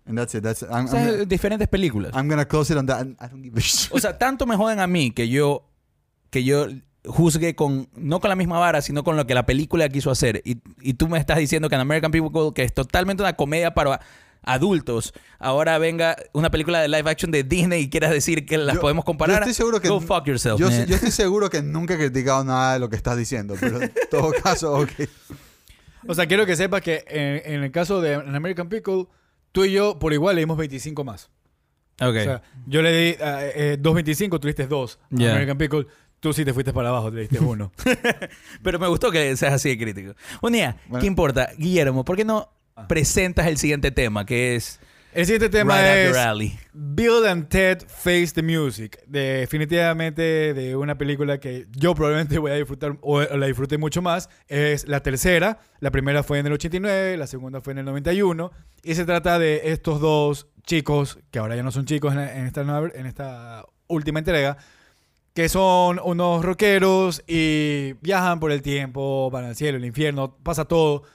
[0.05, 0.43] And that's it.
[0.43, 2.13] That's, I'm, O sea, I'm, diferentes películas.
[2.13, 3.05] I'm gonna close it on that.
[3.19, 3.91] I don't give a shit.
[3.91, 5.65] O sea, tanto me joden a mí que yo
[6.29, 6.67] que yo
[7.05, 10.41] juzgue con no con la misma vara, sino con lo que la película quiso hacer.
[10.45, 13.73] Y, y tú me estás diciendo que en American People que es totalmente una comedia
[13.73, 13.99] para
[14.47, 18.75] adultos, ahora venga una película de live action de Disney y quieras decir que las
[18.75, 19.37] Yo- podemos comparar.
[19.37, 19.89] Yo estoy seguro que...
[19.89, 20.85] Go fuck yourself, yo, man.
[20.87, 23.93] yo estoy seguro que nunca he criticado nada de lo que estás diciendo, pero en
[24.11, 24.89] todo caso, ok.
[26.07, 29.07] O sea, quiero que sepas que en, en el caso de An American Pickle,
[29.51, 31.29] tú y yo por igual le dimos 25 más.
[31.99, 32.07] Ok.
[32.09, 34.99] O sea, yo le di eh, eh, 2.25, tú diste 2.
[35.09, 35.31] Ya.
[35.31, 35.87] American Pickle,
[36.19, 37.71] tú sí te fuiste para abajo, te diste 1.
[38.63, 40.13] Pero me gustó que seas así de crítico.
[40.41, 41.01] Un día, Bueno.
[41.01, 41.49] ¿qué importa?
[41.57, 42.49] Guillermo, ¿por qué no
[42.87, 44.25] Presentas el siguiente tema?
[44.25, 44.79] Que es
[45.17, 46.59] el siguiente tema Right es.
[46.73, 48.99] Bill and Ted Face the Music.
[49.07, 54.29] Definitivamente de una película que yo probablemente voy a disfrutar o la disfruté mucho más.
[54.47, 55.57] Es la tercera.
[55.79, 58.51] La primera fue en el 89, la segunda fue en el 91.
[58.83, 62.61] Y se trata de estos dos chicos, que ahora ya no son chicos en, esta,
[62.93, 64.57] en esta última entrega,
[65.33, 70.65] que son unos rockeros y viajan por el tiempo, van al cielo, el infierno, pasa
[70.65, 71.05] todo.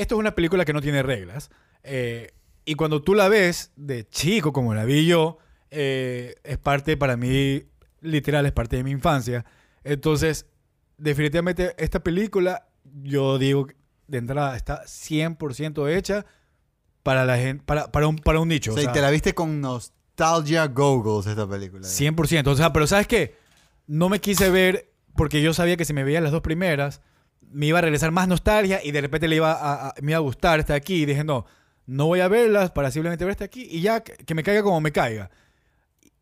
[0.00, 1.50] Esto es una película que no tiene reglas.
[1.82, 2.32] Eh,
[2.64, 5.36] y cuando tú la ves de chico, como la vi yo,
[5.70, 7.64] eh, es parte para mí,
[8.00, 9.44] literal, es parte de mi infancia.
[9.84, 10.46] Entonces,
[10.96, 12.66] definitivamente esta película,
[13.02, 13.66] yo digo,
[14.06, 16.24] de entrada, está 100% hecha
[17.02, 18.70] para, la gente, para, para, un, para un nicho.
[18.70, 21.86] O o sea, y sea, te la viste con nostalgia goggles esta película.
[21.86, 22.46] 100%.
[22.46, 23.36] O sea, pero ¿sabes qué?
[23.86, 27.02] No me quise ver porque yo sabía que si me veía las dos primeras,
[27.52, 30.18] me iba a regresar más nostalgia y de repente le iba a, a- me iba
[30.18, 31.02] a gustar estar aquí.
[31.02, 31.46] Y dije, no,
[31.86, 34.80] no voy a verlas para simplemente ver esta aquí y ya que, me caiga como
[34.80, 35.30] me caiga.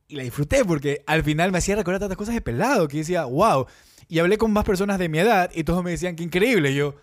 [0.08, 3.24] Y la disfruté porque al final me hacía recordar tantas cosas de pelado que decía,
[3.26, 3.66] wow.
[4.08, 6.70] Y hablé con más personas de mi edad y todos me decían que increíble.
[6.70, 6.94] Y yo,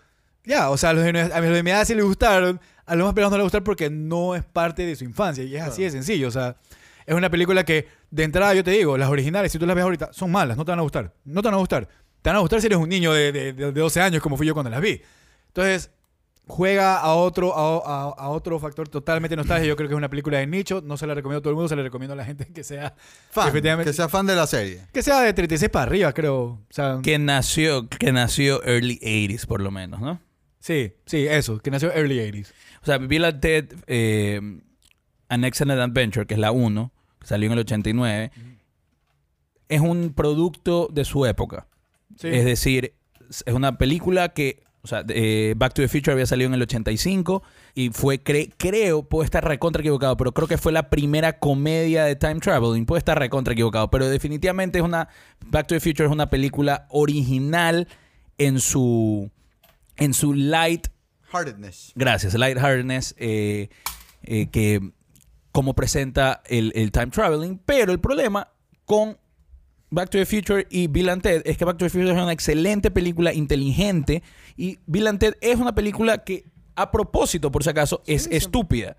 [0.43, 2.95] ya, o sea, a los, de, a los de mi edad sí les gustaron, a
[2.95, 5.43] los más pelados no les gustaron porque no es parte de su infancia.
[5.43, 6.27] Y es así de sencillo.
[6.27, 6.55] O sea,
[7.05, 9.83] es una película que, de entrada, yo te digo, las originales, si tú las ves
[9.83, 11.13] ahorita, son malas, no te van a gustar.
[11.25, 11.87] No te van a gustar.
[12.25, 14.47] Te van a gustar si eres un niño de, de, de 12 años, como fui
[14.47, 14.99] yo cuando las vi.
[15.49, 15.91] Entonces,
[16.47, 17.77] juega a otro, a,
[18.09, 19.67] a- a otro factor totalmente nostálgico.
[19.67, 20.81] Yo creo que es una película de nicho.
[20.83, 22.63] No se la recomiendo a todo el mundo, se la recomiendo a la gente que
[22.63, 22.95] sea,
[23.29, 23.91] Fan, Efectivamente.
[23.91, 24.81] que sea fan de la serie.
[24.91, 26.43] que sea de 36 para arriba, creo.
[26.43, 30.19] O sea, Que nació, que nació early 80s, por lo menos, ¿no?
[30.59, 32.47] sí, sí, eso, que nació early 80s.
[32.81, 34.41] O sea, Bill and Ted, eh,
[35.29, 38.31] An Excellent Adventure, que es la 1, que salió en el 89,
[39.69, 41.67] es un producto de su época.
[42.15, 42.27] Sí.
[42.29, 42.93] Es decir,
[43.29, 46.61] es una película que, o sea, eh, Back to the Future había salido en el
[46.61, 47.41] 85
[47.73, 52.05] y fue, cre- creo, puedo estar recontra equivocado, pero creo que fue la primera comedia
[52.05, 52.85] de time traveling.
[52.85, 55.09] Puede estar recontra equivocado, pero definitivamente es una,
[55.47, 57.87] Back to the Future es una película original
[58.37, 59.31] en su,
[59.97, 60.87] en su light
[61.33, 61.91] Heartedness.
[61.95, 63.69] Gracias, Lightheartedness, eh,
[64.23, 64.91] eh, que
[65.51, 68.49] como presenta el, el time traveling, pero el problema
[68.85, 69.17] con
[69.89, 72.17] Back to the Future y Bill and Ted es que Back to the Future es
[72.17, 74.23] una excelente película, inteligente,
[74.57, 78.97] y Bill and Ted es una película que, a propósito, por si acaso, es estúpida.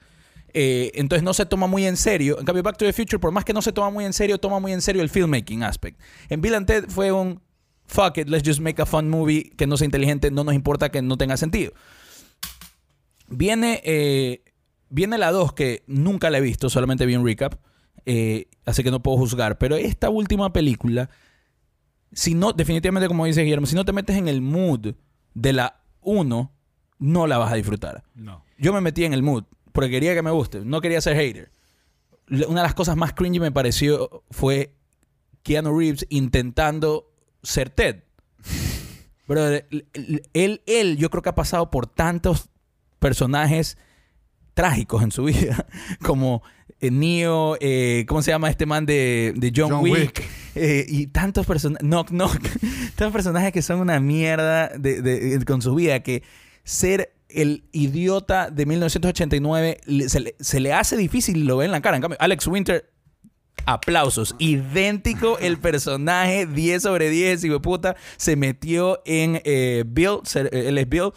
[0.55, 2.39] Eh, entonces no se toma muy en serio.
[2.39, 4.39] En cambio, Back to the Future, por más que no se toma muy en serio,
[4.39, 6.01] toma muy en serio el filmmaking aspect.
[6.31, 7.43] En Bill and Ted fue un
[7.87, 10.91] fuck it, let's just make a fun movie que no sea inteligente, no nos importa
[10.91, 11.73] que no tenga sentido.
[13.29, 14.43] Viene, eh,
[14.89, 17.55] viene la 2 que nunca la he visto, solamente vi un recap,
[18.07, 19.59] eh, así que no puedo juzgar.
[19.59, 21.11] Pero esta última película,
[22.13, 24.95] si no, definitivamente como dice Guillermo, si no te metes en el mood
[25.35, 26.53] de la 1,
[26.99, 28.05] no la vas a disfrutar.
[28.15, 28.43] No.
[28.59, 31.51] Yo me metí en el mood porque quería que me guste, no quería ser hater.
[32.29, 34.75] Una de las cosas más cringy me pareció fue
[35.43, 38.03] Keanu Reeves intentando ser Ted.
[39.29, 42.49] L- él, él, yo creo que ha pasado por tantos
[43.01, 43.77] personajes
[44.55, 45.67] trágicos en su vida,
[46.03, 46.43] como
[46.81, 49.95] eh, Neo, eh, ¿cómo se llama este man de, de John, John Wick?
[50.21, 50.23] Wick.
[50.55, 52.39] Eh, y tantos personajes, Knock Knock,
[52.97, 56.23] tantos personajes que son una mierda de- de- con su vida, que
[56.65, 61.65] ser el idiota de 1989 le- se, le, se le hace difícil y lo ve
[61.67, 61.97] en la cara.
[61.97, 62.91] En cambio, Alex Winter,
[63.67, 64.35] aplausos.
[64.39, 70.49] Idéntico el personaje, 10 sobre 10, hijo de puta, se metió en eh, Bill, eh,
[70.69, 71.11] él es Bill.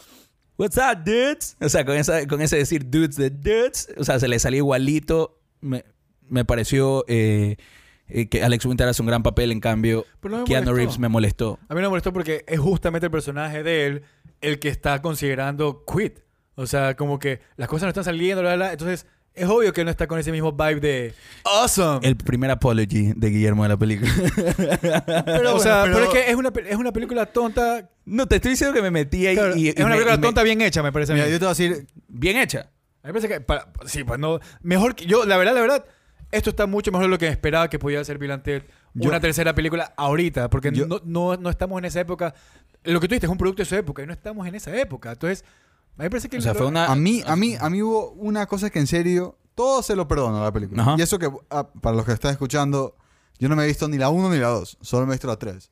[0.57, 1.55] What's up, dudes?
[1.61, 4.57] O sea, con, esa, con ese decir dudes de dudes, o sea, se le salió
[4.57, 5.38] igualito.
[5.61, 5.83] Me,
[6.27, 7.57] me pareció eh,
[8.07, 10.73] eh, que Alex Winter hace un gran papel, en cambio, no Keanu molestó.
[10.75, 11.59] Reeves me molestó.
[11.69, 14.03] A mí no me molestó porque es justamente el personaje de él
[14.41, 16.19] el que está considerando quit.
[16.55, 18.71] O sea, como que las cosas no están saliendo, bla, bla.
[18.71, 21.13] Entonces, es obvio que no está con ese mismo vibe de
[21.45, 22.05] awesome.
[22.05, 24.11] El primer apology de Guillermo de la película.
[25.25, 27.89] pero, o bueno, sea, pero- pero es que es una, es una película tonta.
[28.05, 30.23] no, te estoy diciendo que me metí ahí Claro, y, y es una película me-
[30.23, 31.13] tonta bien hecha, me parece.
[31.13, 31.21] a mí.
[31.21, 32.69] Yo te voy a decir, bien hecha.
[33.03, 33.41] A mí me parece que.
[33.41, 34.39] para- sí, pues no.
[34.61, 35.05] Mejor que.
[35.05, 35.85] Yo, la verdad, la verdad.
[36.31, 38.31] Esto está mucho mejor de lo que esperaba que podía ser Bill.
[38.93, 40.49] Yo- una tercera película ahorita.
[40.49, 42.35] Porque Yo- no, no, no estamos en esa época.
[42.83, 44.03] Lo que tú dijiste es un producto de su época.
[44.03, 45.11] Y no estamos en esa época.
[45.13, 45.43] Entonces.
[45.97, 46.37] A mí me parece que.
[46.37, 46.85] O sea, lo- fue una...
[46.85, 50.07] a mí, a mí, a mí hubo una cosa que en serio, todo se lo
[50.07, 50.81] perdono a la película.
[50.83, 50.95] Ajá.
[50.97, 52.95] Y eso que, ah, para los que están escuchando,
[53.39, 55.27] yo no me he visto ni la 1 ni la 2, solo me he visto
[55.27, 55.71] la 3.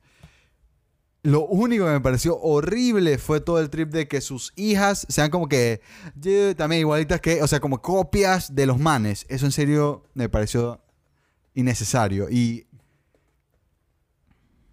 [1.27, 5.29] Lo único que me pareció horrible fue todo el trip de que sus hijas sean
[5.29, 5.81] como que
[6.15, 9.25] "Dude", también igualitas que, o sea, como copias de los manes.
[9.27, 10.79] Eso en serio me pareció
[11.53, 12.65] innecesario y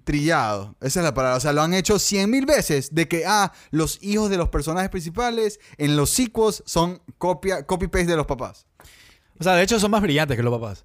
[0.04, 0.76] trillado.
[0.80, 1.36] Esa es la palabra.
[1.38, 4.48] O sea, lo han hecho cien mil veces de que, ah, los hijos de los
[4.50, 8.66] personajes principales en los sequels son copia, copy-paste de los papás.
[9.40, 10.84] O sea, de hecho, son más brillantes que los papás.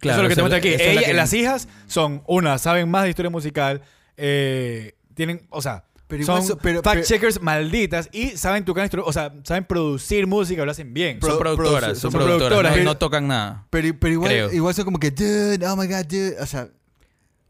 [0.00, 0.94] Claro, eso es lo que te muestra aquí.
[0.96, 3.80] la que- Las hijas son, una, saben más de historia musical.
[4.20, 8.88] eh, tienen, o sea, Pero son so- pero- fact pero- checkers malditas y saben tocar
[9.04, 11.18] o sea, saben producir música, lo hacen bien.
[11.20, 12.84] Pro- Son productoras, produ- son, son productoras, productoras, no, eh.
[12.84, 13.66] no tocan nada.
[13.68, 14.52] Pero, pero igual, Creo.
[14.52, 16.36] igual son como que, dude, oh my god, dude.
[16.40, 16.68] O sea,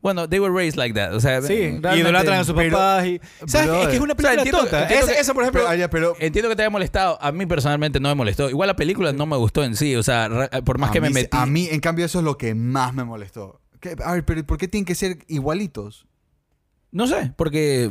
[0.00, 1.12] Bueno, they were raised like that.
[1.12, 3.20] O sea, Sí, realmente- idolatran a sus pero- papás y...
[3.46, 3.66] ¿Sabes?
[3.66, 3.82] Brother.
[3.82, 4.86] Es que es una O sea, película entiendo- tonta.
[4.88, 4.94] que-
[5.34, 5.64] por ejemplo...
[5.68, 7.18] pero, pero Entiendo que te haya molestado.
[7.20, 8.48] A mí personalmente no me molestó.
[8.48, 9.96] Igual la película no me gustó en sí.
[9.96, 11.36] O sea, ra- por más que me metí.
[11.36, 13.60] A mí, en cambio, eso es lo que más me molestó.
[13.80, 13.96] ¿Qué?
[14.04, 16.06] A ver, pero ¿por qué tienen que ser igualitos?
[16.90, 17.90] No sé, porque.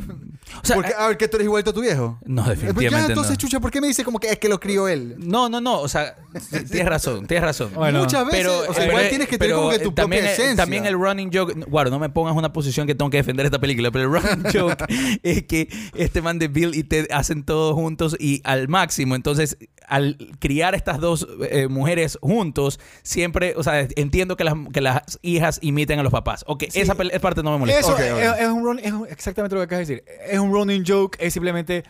[0.60, 2.18] O sea, Porque, a ver, ¿qué tú eres igualito a tu viejo?
[2.24, 2.90] no, Eh, pues definitivamente.
[2.90, 3.36] ya, entonces, no.
[3.36, 5.14] chucha, ¿por qué me dice como que es que lo crió él?
[5.18, 5.80] No, no, no.
[5.80, 6.16] O sea,
[6.50, 7.70] tienes razón, tienes razón.
[7.74, 9.90] Bueno, Muchas veces, Pero, o sea, eh, igual pero- tienes que tener como que tu
[9.90, 10.56] eh, también, propia eh, esencia.
[10.56, 13.46] También el running joke, bueno, no me pongas en una posición que tengo que defender
[13.46, 14.84] esta película, pero el running joke
[15.22, 19.14] es que este man de Bill y Ted hacen todo juntos y al máximo.
[19.14, 24.80] Entonces, al criar estas dos eh, mujeres juntos, siempre, o sea, entiendo que las, que
[24.80, 26.44] las hijas imiten a los papás.
[26.48, 26.80] Ok, Sí.
[26.80, 27.80] esa parte no me molesta.
[27.80, 28.00] Eso Ok,
[28.40, 30.18] es, un run- es exactamente lo que acabas de decir.
[30.28, 31.84] Es un running joke, es simplemente...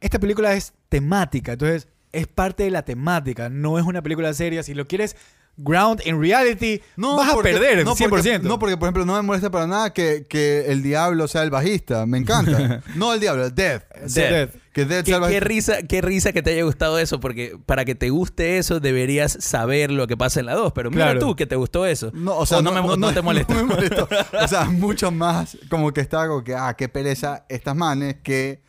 [0.00, 4.62] Esta película es temática, entonces es parte de la temática, no es una película seria.
[4.62, 5.16] Si lo quieres
[5.58, 8.08] ground in reality, vas porque- a perder no, 100%.
[8.10, 11.42] Porque, no, porque, por ejemplo, no me molesta para nada que, que el diablo sea
[11.42, 12.04] el bajista.
[12.06, 12.82] Me encanta.
[12.94, 13.82] no el diablo, el Death.
[14.02, 14.14] Death.
[14.14, 14.50] Death.
[14.72, 15.44] Que Death Qué, sea el qué bajista.
[15.48, 19.32] risa, qué risa que te haya gustado eso, porque para que te guste eso deberías
[19.40, 20.72] saber lo que pasa en la 2.
[20.74, 21.20] Pero mira Claro.
[21.20, 22.10] tú que te gustó eso.
[22.12, 23.54] No, o sea, no, me- no te molesta.
[23.54, 24.06] no me molestó.
[24.42, 28.60] O sea, mucho más como que estaba como que, ah, qué pereza estas manes que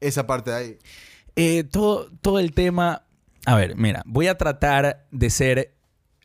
[0.00, 0.78] esa parte de ahí.
[1.36, 3.04] Eh, todo, todo el tema.
[3.46, 5.74] A ver, mira, voy a tratar de ser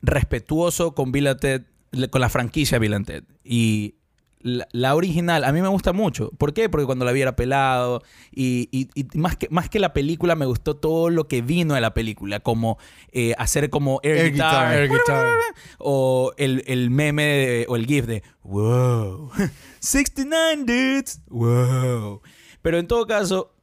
[0.01, 1.63] respetuoso con Bill Ted,
[2.09, 3.23] con la franquicia Bill Ted.
[3.43, 3.95] Y
[4.39, 6.29] la, la original, a mí me gusta mucho.
[6.37, 6.69] ¿Por qué?
[6.69, 8.03] Porque cuando la vi era pelado.
[8.31, 11.73] Y, y- y más, que, más que la película, me gustó todo lo que vino
[11.73, 12.39] de la película.
[12.39, 12.77] Como
[13.11, 14.51] eh, hacer como air, Air guitar.
[14.69, 14.73] guitar.
[14.77, 15.37] Air guitar.
[15.79, 19.31] O el, el meme de- o el gif de wow,
[19.79, 22.21] 69 dudes, wow.
[22.61, 23.53] Pero en todo caso,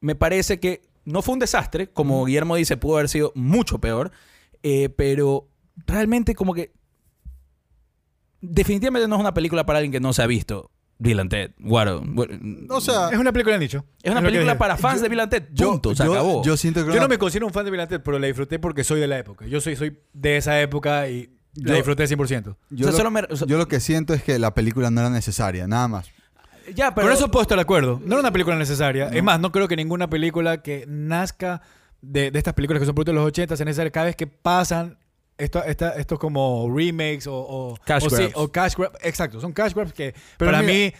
[0.00, 4.12] me parece que no fue un desastre, como Guillermo dice, pudo haber sido mucho peor,
[4.62, 5.48] eh, pero
[5.86, 6.72] realmente como que
[8.40, 11.52] definitivamente no es una película para alguien que no se ha visto Bill and Ted.
[11.58, 12.02] Guaro.
[12.68, 13.84] O sea, Es una película de nicho.
[14.02, 15.44] es una película para fans yo- de Bill and Ted.
[15.52, 16.42] yo, Punto, se yo- acabó.
[16.44, 18.26] yo siento que Yo no me considero un fan de Bill and Ted, pero la
[18.26, 19.46] disfruté porque soy de la época.
[19.46, 22.56] Yo soy, soy de esa época y la Yo- disfruté 100%.
[22.70, 24.52] yo, O sea, lo, solo me- o sea- yo lo que siento es que la
[24.54, 26.10] película no era necesaria, nada más.
[26.74, 27.98] ya, pero Con eso puedo estar de acuerdo.
[28.04, 29.08] No era una película necesaria.
[29.08, 31.62] Es más, no creo que ninguna película que nazca
[32.02, 34.26] de, de estas películas que son productos de los 80 sea necesaria cada vez que
[34.26, 34.96] pasan
[35.40, 38.32] esto, esta- estos como remakes o, o Cash o, sí, grabs.
[38.36, 38.98] o cash grabs.
[39.02, 40.92] Exacto, son cash grabs que Pero para mira- mí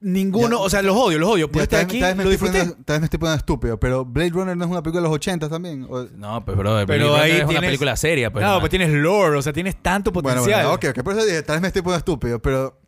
[0.00, 1.48] ninguno, Ya- o sea, los odio, los odio.
[1.48, 2.58] Tal, vez- aquí tal vez me lo estoy disfruté.
[2.58, 5.08] poniendo, tal vez me estoy poniendo estúpido, pero Blade Runner no es una película de
[5.08, 5.86] los 80 también.
[5.90, 8.30] O- No, pues bro, Pero ahí es una tienes- película seria.
[8.32, 8.60] Pues, no, nomás.
[8.60, 10.62] pues tienes lore, o sea, tienes tanto bueno, potencial.
[10.66, 12.78] bueno, ok, ok, por eso dije, tal vez me estoy poniendo estúpido, pero...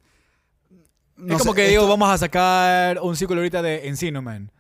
[1.17, 4.23] no es como sé, que digo, esto- vamos a sacar un ciclo ahorita de Encino
[4.23, 4.51] Man.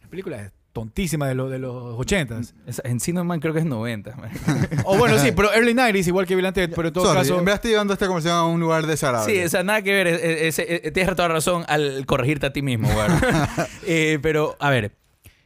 [0.00, 2.52] Una película es tontísima de, lo- de los 80s.
[2.66, 4.16] Esa- En Cinnamon creo que es 90.
[4.16, 4.30] man.
[4.84, 7.38] o bueno, sí, pero early 90s, igual que Vilante, pero en todo Sorry, caso...
[7.38, 9.34] en verdad estoy llevando esta conversación a un lugar desagradable.
[9.34, 10.06] Sí, o sea, nada que ver.
[10.06, 13.06] es- es- es- es- tienes toda razón al corregirte a ti mismo, güey.
[13.86, 14.92] Eh, pero, a ver.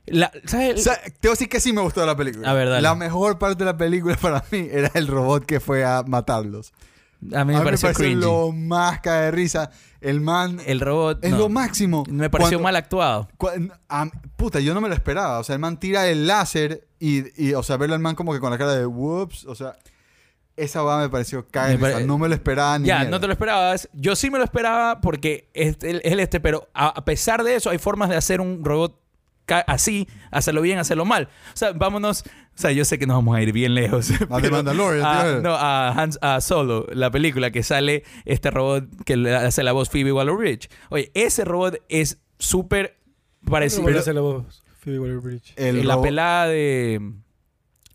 [0.07, 0.81] la- ¿Sabes?
[0.81, 2.51] O sea, te voy a decir que sí me gustó la película.
[2.51, 2.83] A ver, dale.
[2.83, 6.73] La mejor parte de la película para mí era el robot que fue a matarlos.
[7.35, 8.21] A mí me a me pareció cringy.
[8.21, 9.71] lo más cae de risa.
[10.01, 11.25] El man El robot.
[11.25, 11.39] es no.
[11.39, 12.03] lo máximo.
[12.09, 13.29] Me pareció Cuando- mal actuado.
[13.39, 13.71] cua-
[14.37, 15.39] puta, yo no me lo esperaba.
[15.39, 18.33] O sea, el man tira el láser y, y, o sea, verlo al man como
[18.33, 19.45] que con la cara de whoops.
[19.47, 19.77] O sea,
[20.57, 21.93] esa va me pareció cae de Me risa.
[21.99, 23.11] pare- No me lo esperaba ni Ya, mierda.
[23.11, 23.89] no te lo esperabas.
[23.93, 27.45] Yo sí me lo esperaba porque es el, es el este, pero a, a pesar
[27.45, 29.01] de eso, hay formas de hacer un robot
[29.67, 31.29] así, hacerlo bien, hacerlo mal.
[31.53, 32.25] O sea, vámonos.
[32.55, 34.11] O sea, yo sé que nos vamos a ir bien lejos.
[34.31, 38.85] A The Mandalorian, a- no, a, Hans, a Solo, la película que sale este robot
[39.05, 40.69] que le hace la voz Phoebe Waller-Bridge.
[40.91, 42.99] Oye, ese robot es súper
[43.45, 43.85] parecido.
[43.87, 45.55] Pero hace la voz, Phoebe Waller-Bridge.
[45.57, 47.01] El la pelada de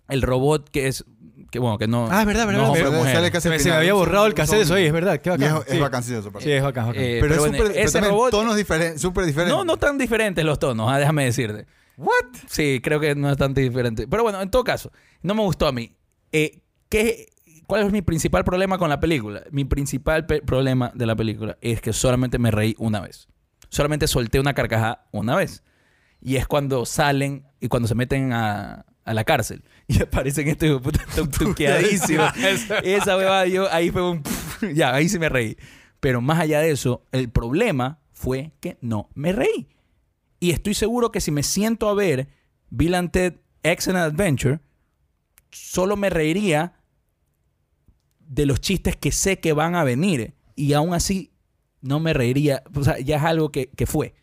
[0.09, 1.05] el robot que es
[1.49, 2.97] que bueno que no Ah, verdad, verdad, no es verdad.
[2.97, 3.15] mujer.
[3.15, 3.77] Sale casi Se me, se final.
[3.77, 5.19] me había borrado el cassette eso ahí, es verdad.
[5.21, 5.57] Qué bacán.
[5.57, 5.79] es, es sí.
[5.79, 6.31] vacancioso.
[6.39, 7.01] Sí, es bacán, bacán.
[7.03, 9.55] Eh, pero, es bueno, súper, pero ese también robot tonos diferentes, súper diferentes.
[9.57, 11.65] no no tan diferentes los tonos ah, déjame decirte
[11.97, 12.25] What?
[12.47, 14.91] sí creo que no es tan diferente pero bueno en todo caso
[15.23, 15.95] no me gustó a mí
[16.31, 17.27] Eh, ¿qué,
[17.65, 21.57] cuál es mi principal problema con la película mi principal pe- problema de la película
[21.61, 23.27] es que solamente me reí una vez
[23.69, 25.63] solamente solté una carcajada una vez
[26.21, 30.81] y es cuando salen y cuando se meten a, a la cárcel y aparecen estos
[30.81, 32.31] puta tu- tuqueadísimos.
[32.83, 34.23] Esa huevada, yo ahí fue un.
[34.75, 35.57] ya, ahí sí me reí.
[35.99, 39.67] Pero más allá de eso, el problema fue que no me reí.
[40.39, 42.27] Y estoy seguro que si me siento a ver
[42.69, 43.33] Bill and Ted
[43.63, 44.59] Excellent Adventure,
[45.49, 46.73] solo me reiría
[48.19, 50.33] de los chistes que sé que van a venir.
[50.55, 51.31] Y aún así,
[51.81, 52.63] no me reiría.
[52.75, 54.13] O sea, ya es algo que, que fue.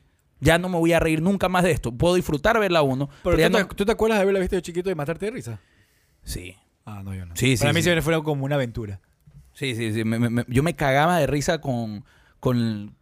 [0.45, 1.91] Ya no me voy a reír nunca más de esto.
[1.93, 3.67] Puedo disfrutar verla uno, pero, Pero ya ¿tú, no.
[3.69, 5.61] te, tú te acuerdas de haberla visto de chiquito y matarte de risa?
[6.23, 6.57] Sí.
[6.85, 7.35] Ah, no, yo no.
[7.37, 7.91] Sí, sí, Para mí sí.
[8.03, 9.01] fue como una aventura.
[9.55, 10.05] Sí, sí, sí.
[10.05, 12.05] Me- yo me cagaba de risa con,
[12.41, 12.95] con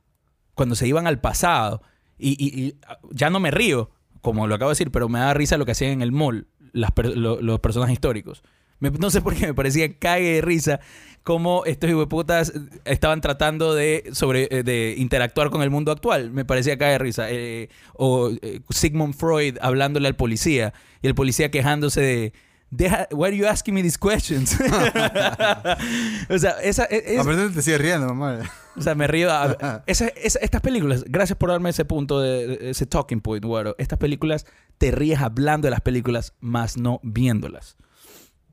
[0.55, 1.83] cuando se iban al pasado.
[2.19, 3.91] Y, y- y, ah, ya no me río,
[4.21, 6.47] como lo acabo de decir, pero me da risa lo que hacían en el mall
[6.73, 8.43] las per- lo- los personajes históricos.
[8.79, 10.81] Me- no sé por qué me parecía cague de risa
[11.23, 12.53] cómo estos hijueputas
[12.85, 16.31] estaban tratando de, sobre, eh, de interactuar con el mundo actual.
[16.31, 17.31] Me parecía cague de risa.
[17.31, 22.33] Eh, o eh, Sigmund Freud hablándole al policía y el policía quejándose de...
[22.75, 24.57] Deja, why are you asking me these questions?
[26.31, 28.41] o sea, esa, e, es- Aparte te sigue riendo, mamá.
[28.77, 29.31] o sea, me río.
[29.31, 33.45] a- esa- esa- estas películas, gracias por darme ese punto, de, de- ese talking point,
[33.45, 33.75] güero.
[33.79, 34.47] Estas películas
[34.79, 37.77] te ríes hablando de las películas, más no viéndolas.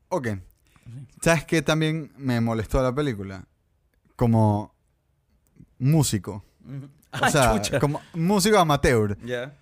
[0.08, 0.28] Ok.
[1.22, 3.44] ¿Sabes qué también me molestó la película?
[4.16, 4.74] Como
[5.78, 6.44] músico.
[7.20, 7.78] O sea, chucha.
[7.80, 9.18] como músico amateur.
[9.24, 9.56] Ya.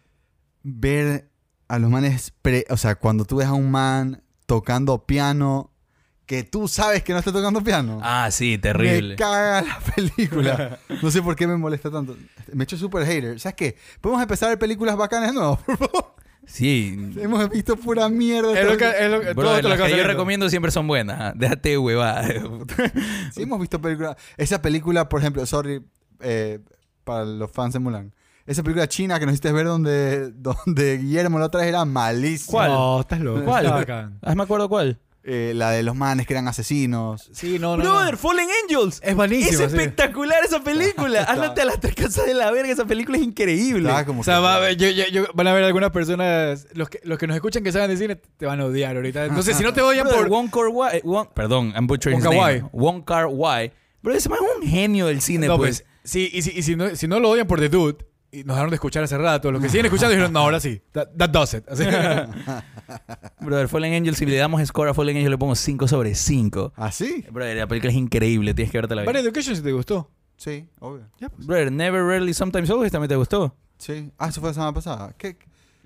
[0.62, 1.30] Ver
[1.68, 2.32] a los manes...
[2.42, 5.70] pre- o sea, cuando tú ves a un man tocando piano
[6.26, 8.00] que tú sabes que no está tocando piano.
[8.02, 9.16] Ah, sí, Me terrible.
[9.16, 10.78] caga la película.
[11.02, 12.16] No sé por qué me molesta tanto.
[12.52, 13.40] Me he hecho súper hater.
[13.40, 13.76] ¿Sabes qué?
[14.00, 16.14] ¿Podemos empezar a ver películas bacanas de nuevo, por favor?
[16.48, 17.12] Sí.
[17.20, 18.58] Hemos visto pura mierda.
[18.58, 21.16] Es lo que, es lo que- Bro, las yo recomiendo siempre son buenas.
[21.20, 21.32] ah.
[21.36, 22.26] Déjate huevada.
[23.32, 24.16] Sí, hemos visto películas.
[24.36, 25.82] Esa película, por ejemplo, sorry,
[26.20, 26.58] eh,
[27.04, 28.12] para los fans de Mulan.
[28.46, 32.50] Esa película china que nos hiciste ver donde, donde Guillermo la otra vez era malísima.
[32.50, 32.70] ¿Cuál?
[32.70, 33.44] No, estás loco.
[33.44, 33.66] ¿Cuál?
[34.22, 34.98] Ah, me acuerdo cuál.
[35.30, 37.28] Eh, la de los manes que eran asesinos.
[37.34, 37.82] Sí, no, no.
[37.82, 38.18] Brother, no.
[38.18, 38.98] Fallen Angels.
[39.04, 39.50] Es buenísimo.
[39.50, 39.76] Es sí.
[39.76, 41.24] espectacular esa película.
[41.28, 42.72] Ándate a las tres casas de la verga.
[42.72, 43.90] Esa película es increíble.
[44.06, 46.66] Como O sea, que- va a ver- yo- yo- yo- van a ver algunas personas,
[46.72, 49.26] los que, los que nos escuchan que saben de cine, te van a odiar ahorita.
[49.26, 50.28] Entonces, si no te odian por...
[50.30, 52.42] Wong Kar Wai, Wong- perdón, I'm butchering Wong Kar name.
[52.62, 52.62] Wai.
[52.72, 53.72] Wong Kar Wai.
[54.02, 55.82] Pero ese man es un genio del cine, No, pues.
[55.82, 57.98] pues, sí, y, si, y si, no, si no lo odian por The Dude,
[58.30, 60.82] y nos dejaron de escuchar hace rato, los que siguen escuchando dijeron, no, ahora sí,
[60.92, 61.64] that, that does it.
[61.68, 61.84] Así.
[63.40, 66.72] Brother, Fallen Angel, si le damos score a Fallen Angel, le pongo 5 sobre 5.
[66.76, 67.24] ¿Ah, sí?
[67.30, 69.20] Brother, la película es increíble, tienes que verte la Bad vida.
[69.20, 70.10] Education si te gustó.
[70.36, 71.08] Sí, obvio.
[71.38, 73.56] Brother, Never, Rarely, Sometimes Always también te gustó.
[73.78, 74.10] Sí.
[74.18, 75.14] Ah, eso fue la semana pasada.
[75.16, 75.36] ¿Qué?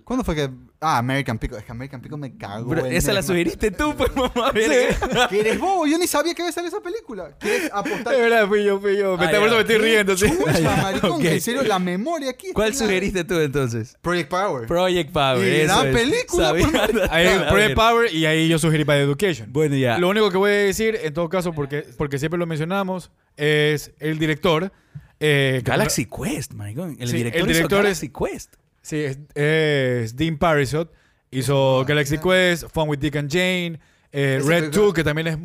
[0.04, 0.50] ¿Cuándo fue que.?
[0.84, 1.58] Ah, American Pickle.
[1.58, 2.68] Es que American Pickle me cago.
[2.70, 4.50] Bro, en esa la el- sugeriste tú, pues, mamá.
[4.52, 5.86] ¿Qué eres bobo?
[5.86, 7.36] Yo ni sabía que iba a salir esa película.
[7.38, 8.12] ¿Quieres apostar?
[8.16, 9.16] De verdad, fui yo, fui yo.
[9.16, 10.16] Me está- por eso me estoy riendo.
[10.16, 10.26] sí.
[10.28, 11.24] Chucha, maricón, Ok.
[11.24, 12.48] En serio, la memoria aquí.
[12.48, 13.96] está ¿Cuál la- sugeriste tú entonces?
[14.02, 14.66] Project Power.
[14.66, 15.46] Project Power.
[15.48, 15.94] Y eso gran es.
[15.94, 17.74] película, pues, Ahí, Project.
[17.76, 19.52] Power y ahí yo sugerí Bad Education.
[19.52, 19.98] Bueno, ya.
[19.98, 23.92] Lo único que voy a decir, en todo caso, porque, porque siempre lo mencionamos, es
[24.00, 24.72] el director.
[25.20, 26.96] eh, que- Galaxy Quest, maricón.
[26.98, 28.54] El Sí, director, el hizo director es- Galaxy Quest.
[28.82, 30.92] Sí, es, es Dean Parisot.
[31.30, 33.80] Hizo Galaxy Quest, Fun with Dick and Jane,
[34.12, 35.38] eh, Red película- 2, que también es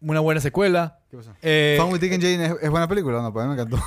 [0.00, 0.98] una buena secuela.
[1.10, 1.32] ¿Qué pasó?
[1.40, 3.82] Eh, Fun with Dick and Jane es, es buena película, no, para mí me encantó.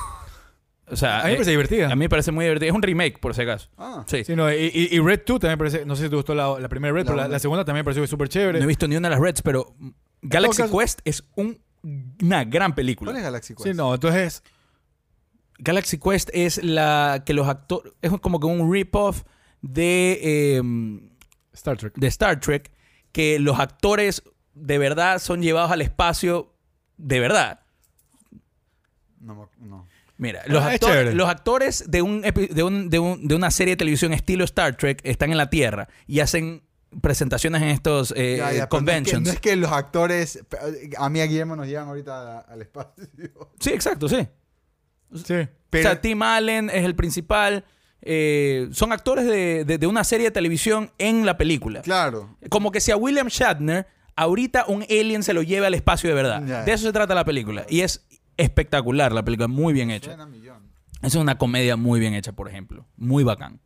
[0.88, 1.86] O sea, A mí me eh, parece divertida.
[1.92, 2.70] a mí me parece muy divertida.
[2.70, 3.70] Es un remake, por si acaso.
[3.78, 4.24] Ah, Sí.
[4.26, 6.68] Sí, no, y, Red 2 también me parece, no sé si te gustó la, la
[6.70, 8.60] primera Red, La pero la, segunda también me pareció súper chévere.
[8.60, 9.76] No he visto ni una de las Reds, pero
[10.22, 11.60] Galaxy Quest es un-
[12.22, 13.12] una gran película.
[13.12, 13.68] ¿Cuál es Galaxy Quest?
[13.68, 14.44] Sí, no, entonces,
[15.60, 17.94] Galaxy Quest es la que los actores.
[18.02, 19.24] Es como que un rip-off
[19.62, 20.62] de, eh,
[21.54, 21.94] Star Trek.
[21.96, 22.72] de Star Trek.
[23.12, 24.24] Que los actores
[24.56, 26.54] de verdad son llevados al espacio
[26.98, 27.60] de verdad.
[29.20, 29.88] No, no.
[30.18, 31.14] Mira, los, Ah, actor- chévere.
[31.16, 34.44] los actores de, un, epi- de, un- de un- de una serie de televisión estilo
[34.46, 36.64] Star Trek están en la Tierra y hacen
[37.02, 39.24] presentaciones en estos eh, Ya, ya, pero no es que- conventions.
[39.28, 40.40] No es, que, los actores.
[40.98, 43.04] A mí a Guillermo nos llevan ahorita al espacio.
[43.60, 44.28] Sí, exacto, sí.
[45.16, 45.34] Sí.
[45.34, 47.66] o Pero- sea, Tim Allen es el principal.
[48.06, 51.82] eh, son actores de, de- de una serie de televisión en la película.
[51.82, 52.36] Claro.
[52.50, 53.88] Como que si a William Shatner
[54.18, 56.42] ahorita un alien se lo lleve al espacio de verdad.
[56.66, 57.66] De eso se trata la película.
[57.70, 58.06] Y es
[58.36, 60.18] espectacular la película, muy bien hecha.
[61.02, 62.86] Es una comedia muy bien hecha, por ejemplo.
[62.98, 63.62] Muy bacán.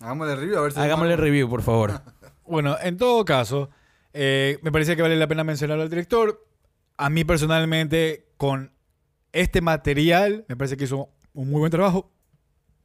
[0.00, 0.80] Hagámosle review a ver si.
[0.80, 2.02] Hagámosle review, por favor.
[2.46, 3.70] Bueno, en todo caso,
[4.12, 6.46] eh, me parece que vale la pena mencionar al director.
[6.98, 8.73] A mí personalmente, con
[9.34, 12.10] este material, me parece que hizo un muy buen trabajo.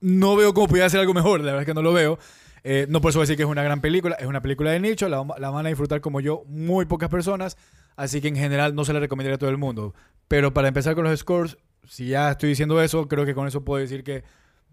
[0.02, 2.20] No veo cómo pudiera hacer algo mejor, la verdad es que no lo veo.
[2.64, 5.08] Eh, no por eso decir que es una gran película, es una película de nicho,
[5.08, 7.58] la, la van a disfrutar como yo muy pocas personas,
[7.95, 9.93] así que en general no se la recomendaría a todo el mundo.
[10.28, 13.64] Pero para empezar con los scores, si ya estoy diciendo eso, creo que con eso
[13.64, 14.24] puedo decir que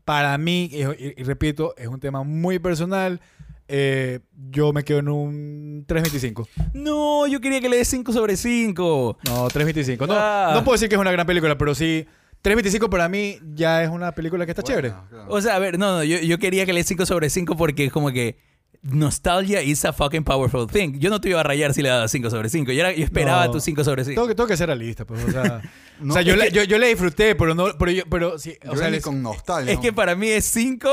[0.04, 3.20] para mí, y- y repito, es un tema muy personal.
[3.68, 6.46] Eh, yo me quedo en un 3.25.
[6.74, 9.18] No, yo quería que le dé 5 sobre 5.
[9.26, 10.06] No, 3.25.
[10.06, 10.52] No, Ah.
[10.54, 12.06] no puedo decir que es una gran película, pero sí,
[12.42, 14.90] 3.25 para mí ya es una película que está chévere.
[14.90, 15.26] Bueno, claro.
[15.28, 17.56] O sea, a ver, no, no, yo, yo quería que le dé 5 sobre 5
[17.56, 18.36] porque es como que
[18.82, 20.98] nostalgia is a fucking powerful thing.
[21.00, 22.70] Yo no te iba a rayar si le daba 5 sobre 5.
[22.72, 23.52] Yo, era- yo esperaba No.
[23.52, 24.14] tu 5 sobre 5.
[24.14, 25.60] Tengo que, tengo que ser realista, pues, o sea,
[26.00, 28.54] No, o sea yo, que- yo, yo le disfruté, pero no, pero yo, pero sí,
[28.68, 29.72] o sea, les- con nostalgia.
[29.72, 30.88] Es que para mí es 5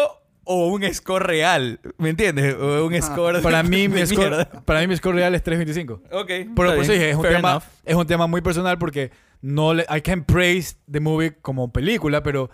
[0.45, 1.79] o un score real.
[1.97, 2.55] ¿Me entiendes?
[2.55, 3.41] O un score.
[3.41, 5.93] para mí mi de score, para mí mi score real es 3.25.
[6.11, 6.27] Ok.
[6.27, 6.87] Pero está por eso bien.
[6.93, 7.63] dije, es un, Fair tema, enough.
[7.85, 12.23] es un tema muy personal porque no le, I can praise the movie como película,
[12.23, 12.49] pero,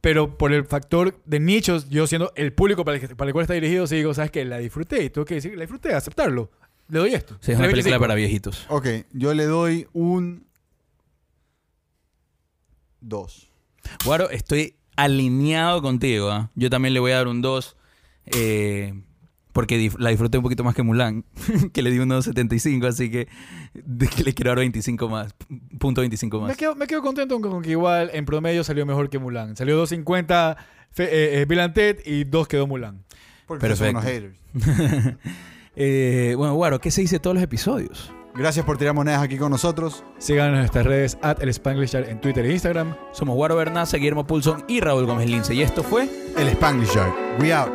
[0.00, 3.32] pero por el factor de nichos, yo siendo el público para el, que- para el
[3.32, 4.44] cual está dirigido, sí digo, ¿sabes qué?
[4.44, 6.50] La disfruté y tengo que decir, la disfruté, aceptarlo.
[6.88, 7.36] Le doy esto.
[7.40, 7.70] Sí, es una 3.25.
[7.70, 8.66] película para viejitos.
[8.68, 10.46] Ok, yo le doy un
[13.00, 13.50] 2.
[14.04, 14.74] Guaro, estoy
[15.04, 16.30] alineado contigo.
[16.30, 16.50] ¿ah?
[16.54, 17.76] Yo también le voy a dar un 2.
[19.52, 21.24] porque dif- la disfruté un poquito más que Mulan,
[21.72, 23.26] que le di un 2.75, así que,
[24.24, 25.34] le quiero dar 25 más.
[25.78, 26.56] Punto 25 Me más.
[26.56, 29.56] quedo, me quedo contento con que igual en promedio salió mejor que Mulan.
[29.56, 30.56] Salió 2.50
[30.92, 33.02] fe- eh, eh, Bill and Ted y 2 quedó Mulan.
[33.46, 33.98] Porque son Perfecto.
[33.98, 35.16] unos haters.
[35.76, 38.12] Eh, bueno, Guaro, ¿qué se dice de todos los episodios?
[38.40, 40.02] Gracias por tirar monedas aquí con nosotros.
[40.16, 42.96] Síganos en nuestras redes at el Spanglish Yard en Twitter e Instagram.
[43.12, 45.54] Somos Guaro Bernaza, Guillermo Pulson y Raúl Gómez Lince.
[45.54, 46.08] Y esto fue...
[46.38, 47.12] El Spanglish Yard.
[47.38, 47.70] We out.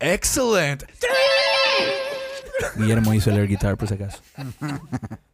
[0.00, 0.82] Excellent.
[2.74, 4.20] Guillermo hizo el air guitar, por si acaso.